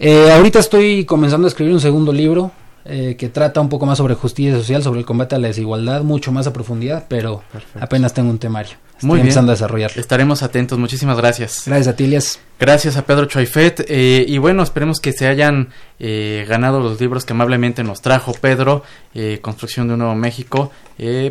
ahorita 0.00 0.58
estoy 0.58 1.04
comenzando 1.04 1.46
a 1.46 1.48
escribir 1.48 1.72
un 1.72 1.80
segundo 1.80 2.12
libro. 2.12 2.52
Que 2.84 3.30
trata 3.32 3.60
un 3.60 3.68
poco 3.68 3.84
más 3.84 3.98
sobre 3.98 4.14
justicia 4.14 4.54
social, 4.54 4.82
sobre 4.82 5.00
el 5.00 5.06
combate 5.06 5.34
a 5.34 5.38
la 5.38 5.48
desigualdad, 5.48 6.02
mucho 6.02 6.32
más 6.32 6.46
a 6.46 6.52
profundidad, 6.52 7.04
pero 7.08 7.42
apenas 7.78 8.14
tengo 8.14 8.30
un 8.30 8.38
temario. 8.38 8.76
Muy 9.02 9.20
bien. 9.20 9.38
a 9.38 9.42
desarrollar. 9.42 9.92
Estaremos 9.96 10.42
atentos. 10.42 10.78
Muchísimas 10.78 11.16
gracias. 11.16 11.62
Gracias 11.66 11.88
a 11.88 11.96
Tilias. 11.96 12.40
Gracias 12.58 12.96
a 12.96 13.06
Pedro 13.06 13.26
Choifet. 13.26 13.84
Eh, 13.88 14.24
y 14.26 14.38
bueno, 14.38 14.62
esperemos 14.62 15.00
que 15.00 15.12
se 15.12 15.28
hayan 15.28 15.68
eh, 16.00 16.44
ganado 16.48 16.80
los 16.80 17.00
libros 17.00 17.24
que 17.24 17.32
amablemente 17.32 17.84
nos 17.84 18.02
trajo 18.02 18.32
Pedro. 18.32 18.82
Eh, 19.14 19.38
Construcción 19.40 19.86
de 19.86 19.94
un 19.94 20.00
Nuevo 20.00 20.14
México, 20.14 20.72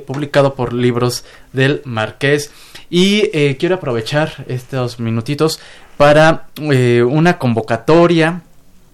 publicado 0.06 0.56
por 0.56 0.74
Libros 0.74 1.26
del 1.52 1.82
Marqués. 1.84 2.52
Y 2.90 3.28
quiero 3.56 3.76
aprovechar 3.76 4.46
estos 4.48 5.00
minutitos 5.00 5.60
para 5.98 6.48
una 6.58 7.38
convocatoria 7.38 8.44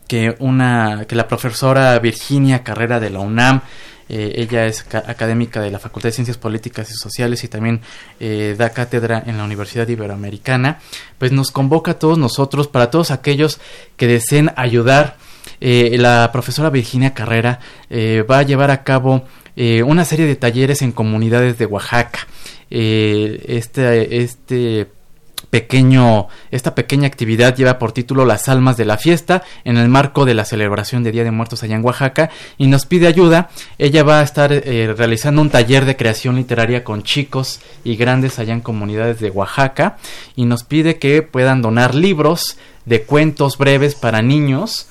que, 0.08 0.36
una, 0.40 1.06
que 1.08 1.16
la 1.16 1.28
profesora 1.28 1.98
Virginia 2.00 2.64
Carrera 2.64 3.00
de 3.00 3.10
la 3.10 3.20
UNAM 3.20 3.62
eh, 4.10 4.34
ella 4.36 4.66
es 4.66 4.86
académica 4.94 5.62
de 5.62 5.72
la 5.72 5.80
Facultad 5.80 6.10
de 6.10 6.14
Ciencias 6.14 6.38
Políticas 6.38 6.92
y 6.92 6.94
Sociales 6.94 7.44
y 7.44 7.48
también 7.48 7.82
eh, 8.20 8.54
da 8.58 8.72
cátedra 8.72 9.24
en 9.26 9.38
la 9.38 9.46
Universidad 9.46 9.88
Iberoamericana. 9.88 10.80
Pues 11.18 11.32
nos 11.32 11.52
convoca 11.52 11.92
a 11.92 12.00
todos 12.00 12.18
nosotros, 12.18 12.68
para 12.68 12.92
todos 12.92 13.12
aquellos 13.12 13.60
que 13.96 14.08
deseen 14.08 14.52
ayudar. 14.56 15.18
Eh, 15.62 15.96
la 15.98 16.30
profesora 16.34 16.70
Virginia 16.70 17.14
Carrera 17.14 17.60
va 18.30 18.40
a 18.40 18.44
llevar 18.44 18.72
a 18.72 18.84
cabo 18.84 19.24
eh, 19.56 19.84
una 19.84 20.04
serie 20.04 20.26
de 20.26 20.36
talleres 20.36 20.82
en 20.82 20.92
comunidades 20.92 21.58
de 21.58 21.66
Oaxaca. 21.66 22.28
Eh, 22.72 23.44
este, 23.48 24.24
este 24.24 24.88
pequeño, 25.54 26.30
esta 26.50 26.74
pequeña 26.74 27.06
actividad 27.06 27.56
lleva 27.56 27.78
por 27.78 27.92
título 27.92 28.26
Las 28.26 28.50
almas 28.50 28.76
de 28.76 28.86
la 28.86 28.98
fiesta 28.98 29.44
en 29.64 29.78
el 29.78 29.88
marco 29.88 30.26
de 30.26 30.34
la 30.34 30.46
celebración 30.46 31.04
de 31.04 31.12
Día 31.12 31.24
de 31.24 31.30
Muertos 31.30 31.62
allá 31.62 31.76
en 31.76 31.86
Oaxaca 31.86 32.32
y 32.58 32.66
nos 32.66 32.88
pide 32.88 33.06
ayuda. 33.06 33.52
Ella 33.78 34.02
va 34.02 34.22
a 34.22 34.24
estar 34.24 34.52
eh, 34.52 34.96
realizando 34.98 35.44
un 35.44 35.52
taller 35.52 35.86
de 35.86 35.96
creación 35.96 36.38
literaria 36.38 36.84
con 36.84 37.04
chicos 37.04 37.62
y 37.84 37.98
grandes 37.98 38.40
allá 38.40 38.54
en 38.54 38.62
comunidades 38.62 39.20
de 39.20 39.30
Oaxaca 39.30 39.98
y 40.36 40.46
nos 40.46 40.64
pide 40.64 40.98
que 40.98 41.22
puedan 41.22 41.62
donar 41.62 41.94
libros 41.94 42.58
de 42.86 43.04
cuentos 43.04 43.60
breves 43.60 43.94
para 43.94 44.24
niños, 44.24 44.88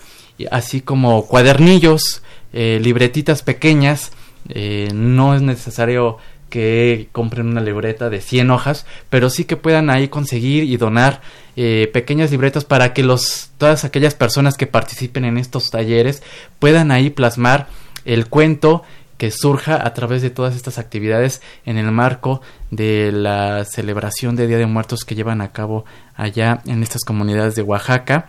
así 0.52 0.80
como 0.80 1.26
cuadernillos, 1.26 2.22
eh, 2.52 2.78
libretitas 2.80 3.42
pequeñas. 3.42 4.12
Eh, 4.48 4.90
no 4.94 5.34
es 5.34 5.42
necesario 5.42 6.18
que 6.52 7.08
compren 7.12 7.48
una 7.48 7.62
libreta 7.62 8.10
de 8.10 8.20
100 8.20 8.50
hojas, 8.50 8.84
pero 9.08 9.30
sí 9.30 9.46
que 9.46 9.56
puedan 9.56 9.88
ahí 9.88 10.08
conseguir 10.08 10.64
y 10.64 10.76
donar 10.76 11.22
eh, 11.56 11.88
pequeñas 11.94 12.30
libretas 12.30 12.66
para 12.66 12.92
que 12.92 13.02
los, 13.02 13.48
todas 13.56 13.86
aquellas 13.86 14.14
personas 14.14 14.58
que 14.58 14.66
participen 14.66 15.24
en 15.24 15.38
estos 15.38 15.70
talleres 15.70 16.22
puedan 16.58 16.90
ahí 16.90 17.08
plasmar 17.08 17.68
el 18.04 18.26
cuento 18.26 18.82
que 19.16 19.30
surja 19.30 19.76
a 19.82 19.94
través 19.94 20.20
de 20.20 20.28
todas 20.28 20.54
estas 20.54 20.76
actividades 20.76 21.40
en 21.64 21.78
el 21.78 21.90
marco 21.90 22.42
de 22.70 23.12
la 23.12 23.64
celebración 23.64 24.36
de 24.36 24.46
Día 24.46 24.58
de 24.58 24.66
Muertos 24.66 25.06
que 25.06 25.14
llevan 25.14 25.40
a 25.40 25.52
cabo 25.52 25.86
allá 26.16 26.60
en 26.66 26.82
estas 26.82 27.00
comunidades 27.02 27.54
de 27.54 27.62
Oaxaca 27.62 28.28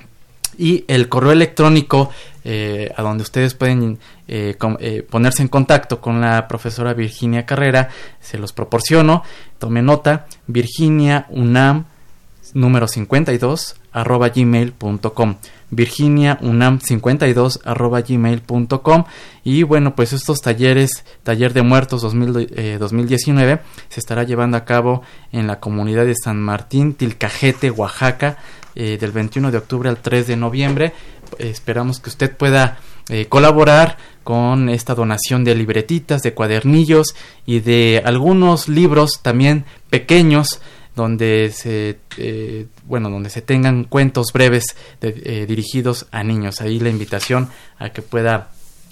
y 0.58 0.86
el 0.88 1.10
correo 1.10 1.32
electrónico 1.32 2.10
eh, 2.44 2.92
a 2.96 3.02
donde 3.02 3.24
ustedes 3.24 3.54
pueden 3.54 4.00
eh, 4.28 4.58
eh, 4.80 5.08
ponerse 5.10 5.42
en 5.42 5.48
contacto 5.48 6.02
con 6.02 6.20
la 6.20 6.48
profesora 6.48 6.94
Virginia 6.94 7.46
Carrera, 7.46 7.90
se 8.20 8.38
los 8.38 8.52
proporciono, 8.52 9.24
tome 9.60 9.82
nota, 9.82 10.28
Virginia 10.48 11.26
Unam 11.30 11.86
número 12.54 12.88
52 12.88 13.76
arroba 13.94 14.30
gmail.com 14.30 15.36
Virginia 15.70 16.38
Unam 16.42 16.80
52 16.80 17.62
arroba 17.64 18.02
gmail.com 18.02 19.06
y 19.44 19.64
bueno 19.64 19.96
pues 19.96 20.14
estos 20.14 20.40
talleres 20.42 21.06
taller 21.24 21.54
de 21.54 21.62
muertos 21.62 22.02
2019 22.02 23.60
se 23.90 24.00
estará 24.00 24.24
llevando 24.24 24.58
a 24.58 24.66
cabo 24.66 25.02
en 25.32 25.48
la 25.48 25.60
comunidad 25.60 26.06
de 26.06 26.16
San 26.16 26.42
Martín 26.42 26.94
Tilcajete 26.94 27.72
Oaxaca 27.72 28.38
eh, 28.76 28.98
del 29.00 29.12
21 29.12 29.52
de 29.52 29.58
octubre 29.60 29.88
al 29.88 29.98
3 29.98 30.26
de 30.26 30.36
noviembre. 30.36 30.94
Esperamos 31.38 32.00
que 32.00 32.10
usted 32.10 32.36
pueda 32.36 32.80
eh, 33.10 33.28
colaborar 33.28 33.98
con 34.24 34.68
esta 34.70 34.96
donación 34.96 35.44
de 35.44 35.54
libretitas, 35.54 36.24
de 36.24 36.34
cuadernillos 36.34 37.16
y 37.46 37.60
de 37.60 38.02
algunos 38.04 38.70
libros 38.70 39.20
también 39.22 39.66
pequeños 39.92 40.60
donde 40.96 41.52
se 41.52 42.00
eh, 42.18 42.66
bueno 42.86 43.10
donde 43.10 43.30
se 43.30 43.42
tengan 43.42 43.84
cuentos 43.84 44.34
breves 44.34 44.76
dirigidos 45.02 46.08
a 46.12 46.24
niños 46.24 46.62
ahí 46.62 46.80
la 46.80 46.90
invitación 46.90 47.50
a 47.78 47.90
que 47.90 48.02
pueda 48.02 48.50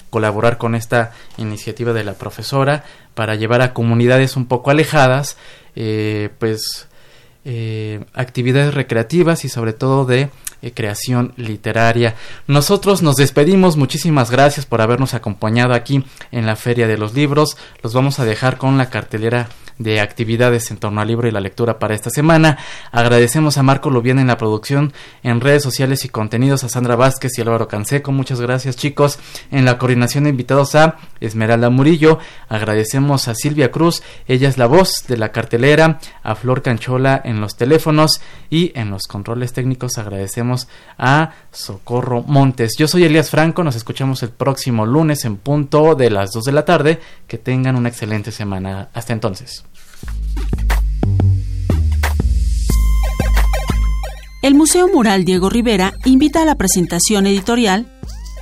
colaborar 0.10 0.58
con 0.58 0.76
esta 0.76 1.14
iniciativa 1.38 1.94
de 1.94 2.04
la 2.04 2.14
profesora 2.14 2.84
para 3.14 3.36
llevar 3.36 3.62
a 3.62 3.74
comunidades 3.74 4.36
un 4.36 4.46
poco 4.46 4.72
alejadas 4.72 5.38
pues 6.40 6.88
eh, 7.44 8.06
actividades 8.14 8.76
recreativas 8.76 9.46
y 9.46 9.50
sobre 9.50 9.74
todo 9.74 10.06
de 10.06 10.30
eh, 10.62 10.74
creación 10.76 11.34
literaria. 11.38 12.14
Nosotros 12.46 13.02
nos 13.02 13.16
despedimos, 13.16 13.78
muchísimas 13.78 14.30
gracias 14.30 14.68
por 14.68 14.80
habernos 14.80 15.16
acompañado 15.16 15.74
aquí 15.74 16.06
en 16.32 16.46
la 16.46 16.56
Feria 16.56 16.88
de 16.88 17.00
los 17.00 17.16
Libros. 17.16 17.58
Los 17.82 17.96
vamos 17.96 18.20
a 18.20 18.26
dejar 18.26 18.60
con 18.60 18.78
la 18.78 18.92
cartelera 18.92 19.50
de 19.84 20.00
actividades 20.00 20.72
en 20.72 20.78
torno 20.78 21.02
al 21.02 21.08
libro 21.08 21.28
y 21.28 21.32
la 21.32 21.40
lectura 21.40 21.80
para 21.80 21.96
esta 21.96 22.10
semana. 22.10 22.58
Agradecemos 22.92 23.58
a 23.58 23.64
Marco 23.64 23.90
Lubián 23.90 24.20
en 24.20 24.28
la 24.28 24.38
producción, 24.38 24.94
en 25.24 25.42
redes 25.42 25.64
sociales 25.64 26.06
y 26.06 26.10
contenidos, 26.10 26.64
a 26.64 26.70
Sandra 26.70 26.96
Vázquez 26.96 27.38
y 27.38 27.42
Álvaro 27.42 27.68
Canseco. 27.68 28.12
Muchas 28.12 28.42
gracias, 28.42 28.76
chicos. 28.76 29.20
En 29.52 29.66
la 29.66 29.78
coordinación 29.78 30.28
invitados 30.28 30.76
a 30.76 30.98
Esmeralda 31.20 31.70
Murillo. 31.70 32.20
Agradecemos 32.50 33.28
a 33.28 33.36
Silvia 33.36 33.72
Cruz, 33.72 34.04
ella 34.28 34.50
es 34.50 34.58
la 34.58 34.68
voz 34.68 35.06
de 35.08 35.18
la 35.18 35.32
cartelera, 35.32 36.00
a 36.24 36.36
Flor 36.36 36.62
Canchola 36.62 37.22
en 37.24 37.42
los 37.42 37.56
teléfonos 37.56 38.22
y 38.50 38.72
en 38.76 38.90
los 38.90 39.04
controles 39.04 39.54
técnicos 39.54 39.98
agradecemos 39.98 40.68
a 40.98 41.32
Socorro 41.52 42.24
Montes. 42.24 42.74
Yo 42.78 42.88
soy 42.88 43.04
Elías 43.04 43.30
Franco, 43.30 43.64
nos 43.64 43.76
escuchamos 43.76 44.24
el 44.24 44.30
próximo 44.30 44.86
lunes 44.86 45.26
en 45.26 45.38
punto 45.38 45.96
de 45.96 46.10
las 46.10 46.32
2 46.32 46.44
de 46.46 46.52
la 46.52 46.66
tarde. 46.66 47.00
Que 47.28 47.38
tengan 47.38 47.76
una 47.76 47.90
excelente 47.90 48.32
semana. 48.32 48.90
Hasta 48.94 49.14
entonces. 49.14 49.64
El 54.42 54.56
Museo 54.56 54.88
Mural 54.88 55.24
Diego 55.24 55.52
Rivera 55.52 55.94
invita 56.04 56.42
a 56.42 56.46
la 56.46 56.56
presentación 56.56 57.28
editorial 57.28 57.86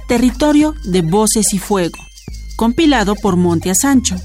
Territorio 0.08 0.74
de 0.86 1.02
Voces 1.02 1.54
y 1.54 1.60
Fuego, 1.60 2.00
compilado 2.56 3.16
por 3.16 3.36
Monte 3.36 3.74
Sancho. 3.76 4.16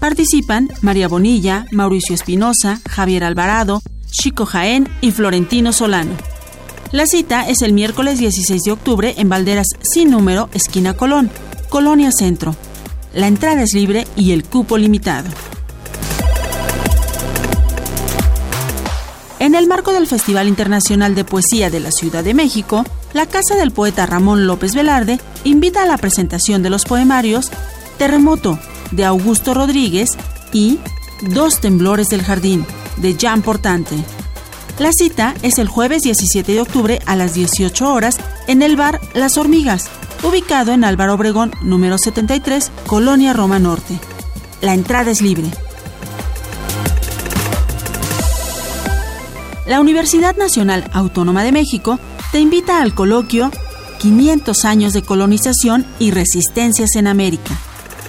Participan 0.00 0.68
María 0.82 1.08
Bonilla, 1.08 1.64
Mauricio 1.72 2.14
Espinosa, 2.14 2.78
Javier 2.90 3.24
Alvarado, 3.24 3.80
Chico 4.10 4.44
Jaén 4.44 4.86
y 5.00 5.12
Florentino 5.12 5.72
Solano. 5.72 6.12
La 6.92 7.06
cita 7.06 7.48
es 7.48 7.62
el 7.62 7.72
miércoles 7.72 8.18
16 8.18 8.60
de 8.62 8.72
octubre 8.72 9.14
en 9.16 9.30
Valderas 9.30 9.68
sin 9.80 10.10
número, 10.10 10.50
esquina 10.52 10.92
Colón, 10.92 11.30
Colonia 11.70 12.12
Centro. 12.12 12.54
La 13.14 13.28
entrada 13.28 13.62
es 13.62 13.72
libre 13.72 14.06
y 14.14 14.32
el 14.32 14.44
cupo 14.44 14.76
limitado. 14.76 15.30
En 19.38 19.54
el 19.54 19.66
marco 19.66 19.92
del 19.92 20.06
Festival 20.06 20.48
Internacional 20.48 21.14
de 21.14 21.24
Poesía 21.24 21.70
de 21.70 21.80
la 21.80 21.90
Ciudad 21.90 22.24
de 22.24 22.34
México, 22.34 22.84
la 23.12 23.26
Casa 23.26 23.56
del 23.56 23.72
Poeta 23.72 24.06
Ramón 24.06 24.46
López 24.46 24.74
Velarde 24.74 25.20
invita 25.44 25.82
a 25.82 25.86
la 25.86 25.98
presentación 25.98 26.62
de 26.62 26.70
los 26.70 26.84
poemarios 26.84 27.50
Terremoto, 27.98 28.58
de 28.90 29.04
Augusto 29.04 29.54
Rodríguez, 29.54 30.16
y 30.52 30.78
Dos 31.20 31.60
Temblores 31.60 32.08
del 32.08 32.22
Jardín, 32.22 32.64
de 32.96 33.16
Jan 33.20 33.42
Portante. 33.42 33.96
La 34.78 34.92
cita 34.92 35.34
es 35.42 35.58
el 35.58 35.68
jueves 35.68 36.02
17 36.02 36.52
de 36.52 36.60
octubre 36.60 37.00
a 37.06 37.16
las 37.16 37.34
18 37.34 37.92
horas 37.92 38.16
en 38.46 38.62
el 38.62 38.76
bar 38.76 39.00
Las 39.14 39.36
Hormigas, 39.36 39.88
ubicado 40.22 40.72
en 40.72 40.84
Álvaro 40.84 41.14
Obregón, 41.14 41.52
número 41.62 41.98
73, 41.98 42.70
Colonia 42.86 43.32
Roma 43.32 43.58
Norte. 43.58 43.98
La 44.60 44.74
entrada 44.74 45.10
es 45.10 45.20
libre. 45.20 45.50
La 49.66 49.80
Universidad 49.80 50.36
Nacional 50.36 50.88
Autónoma 50.92 51.42
de 51.42 51.52
México 51.52 51.98
te 52.32 52.40
invita 52.40 52.82
al 52.82 52.94
coloquio 52.94 53.50
500 53.98 54.64
años 54.64 54.92
de 54.92 55.02
colonización 55.02 55.86
y 55.98 56.10
resistencias 56.10 56.96
en 56.96 57.06
América. 57.06 57.56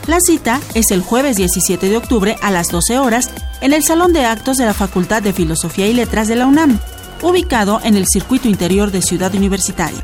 La 0.08 0.20
cita 0.20 0.60
es 0.74 0.92
el 0.92 1.02
jueves 1.02 1.38
17 1.38 1.90
de 1.90 1.98
octubre 1.98 2.36
a 2.42 2.52
las 2.52 2.68
12 2.68 3.00
horas 3.00 3.32
en 3.62 3.74
el 3.74 3.84
Salón 3.84 4.14
de 4.14 4.26
Actos 4.26 4.58
de 4.58 4.66
la 4.66 4.74
Facultad 4.74 5.24
de 5.24 5.34
Filosofía 5.34 5.88
y 5.88 5.94
Letras 5.94 6.28
de 6.28 6.36
la 6.36 6.46
UNAM, 6.46 6.78
ubicado 7.22 7.80
en 7.84 7.96
el 7.96 8.06
circuito 8.06 8.48
interior 8.48 8.92
de 8.92 9.02
Ciudad 9.02 9.34
Universitaria. 9.34 10.04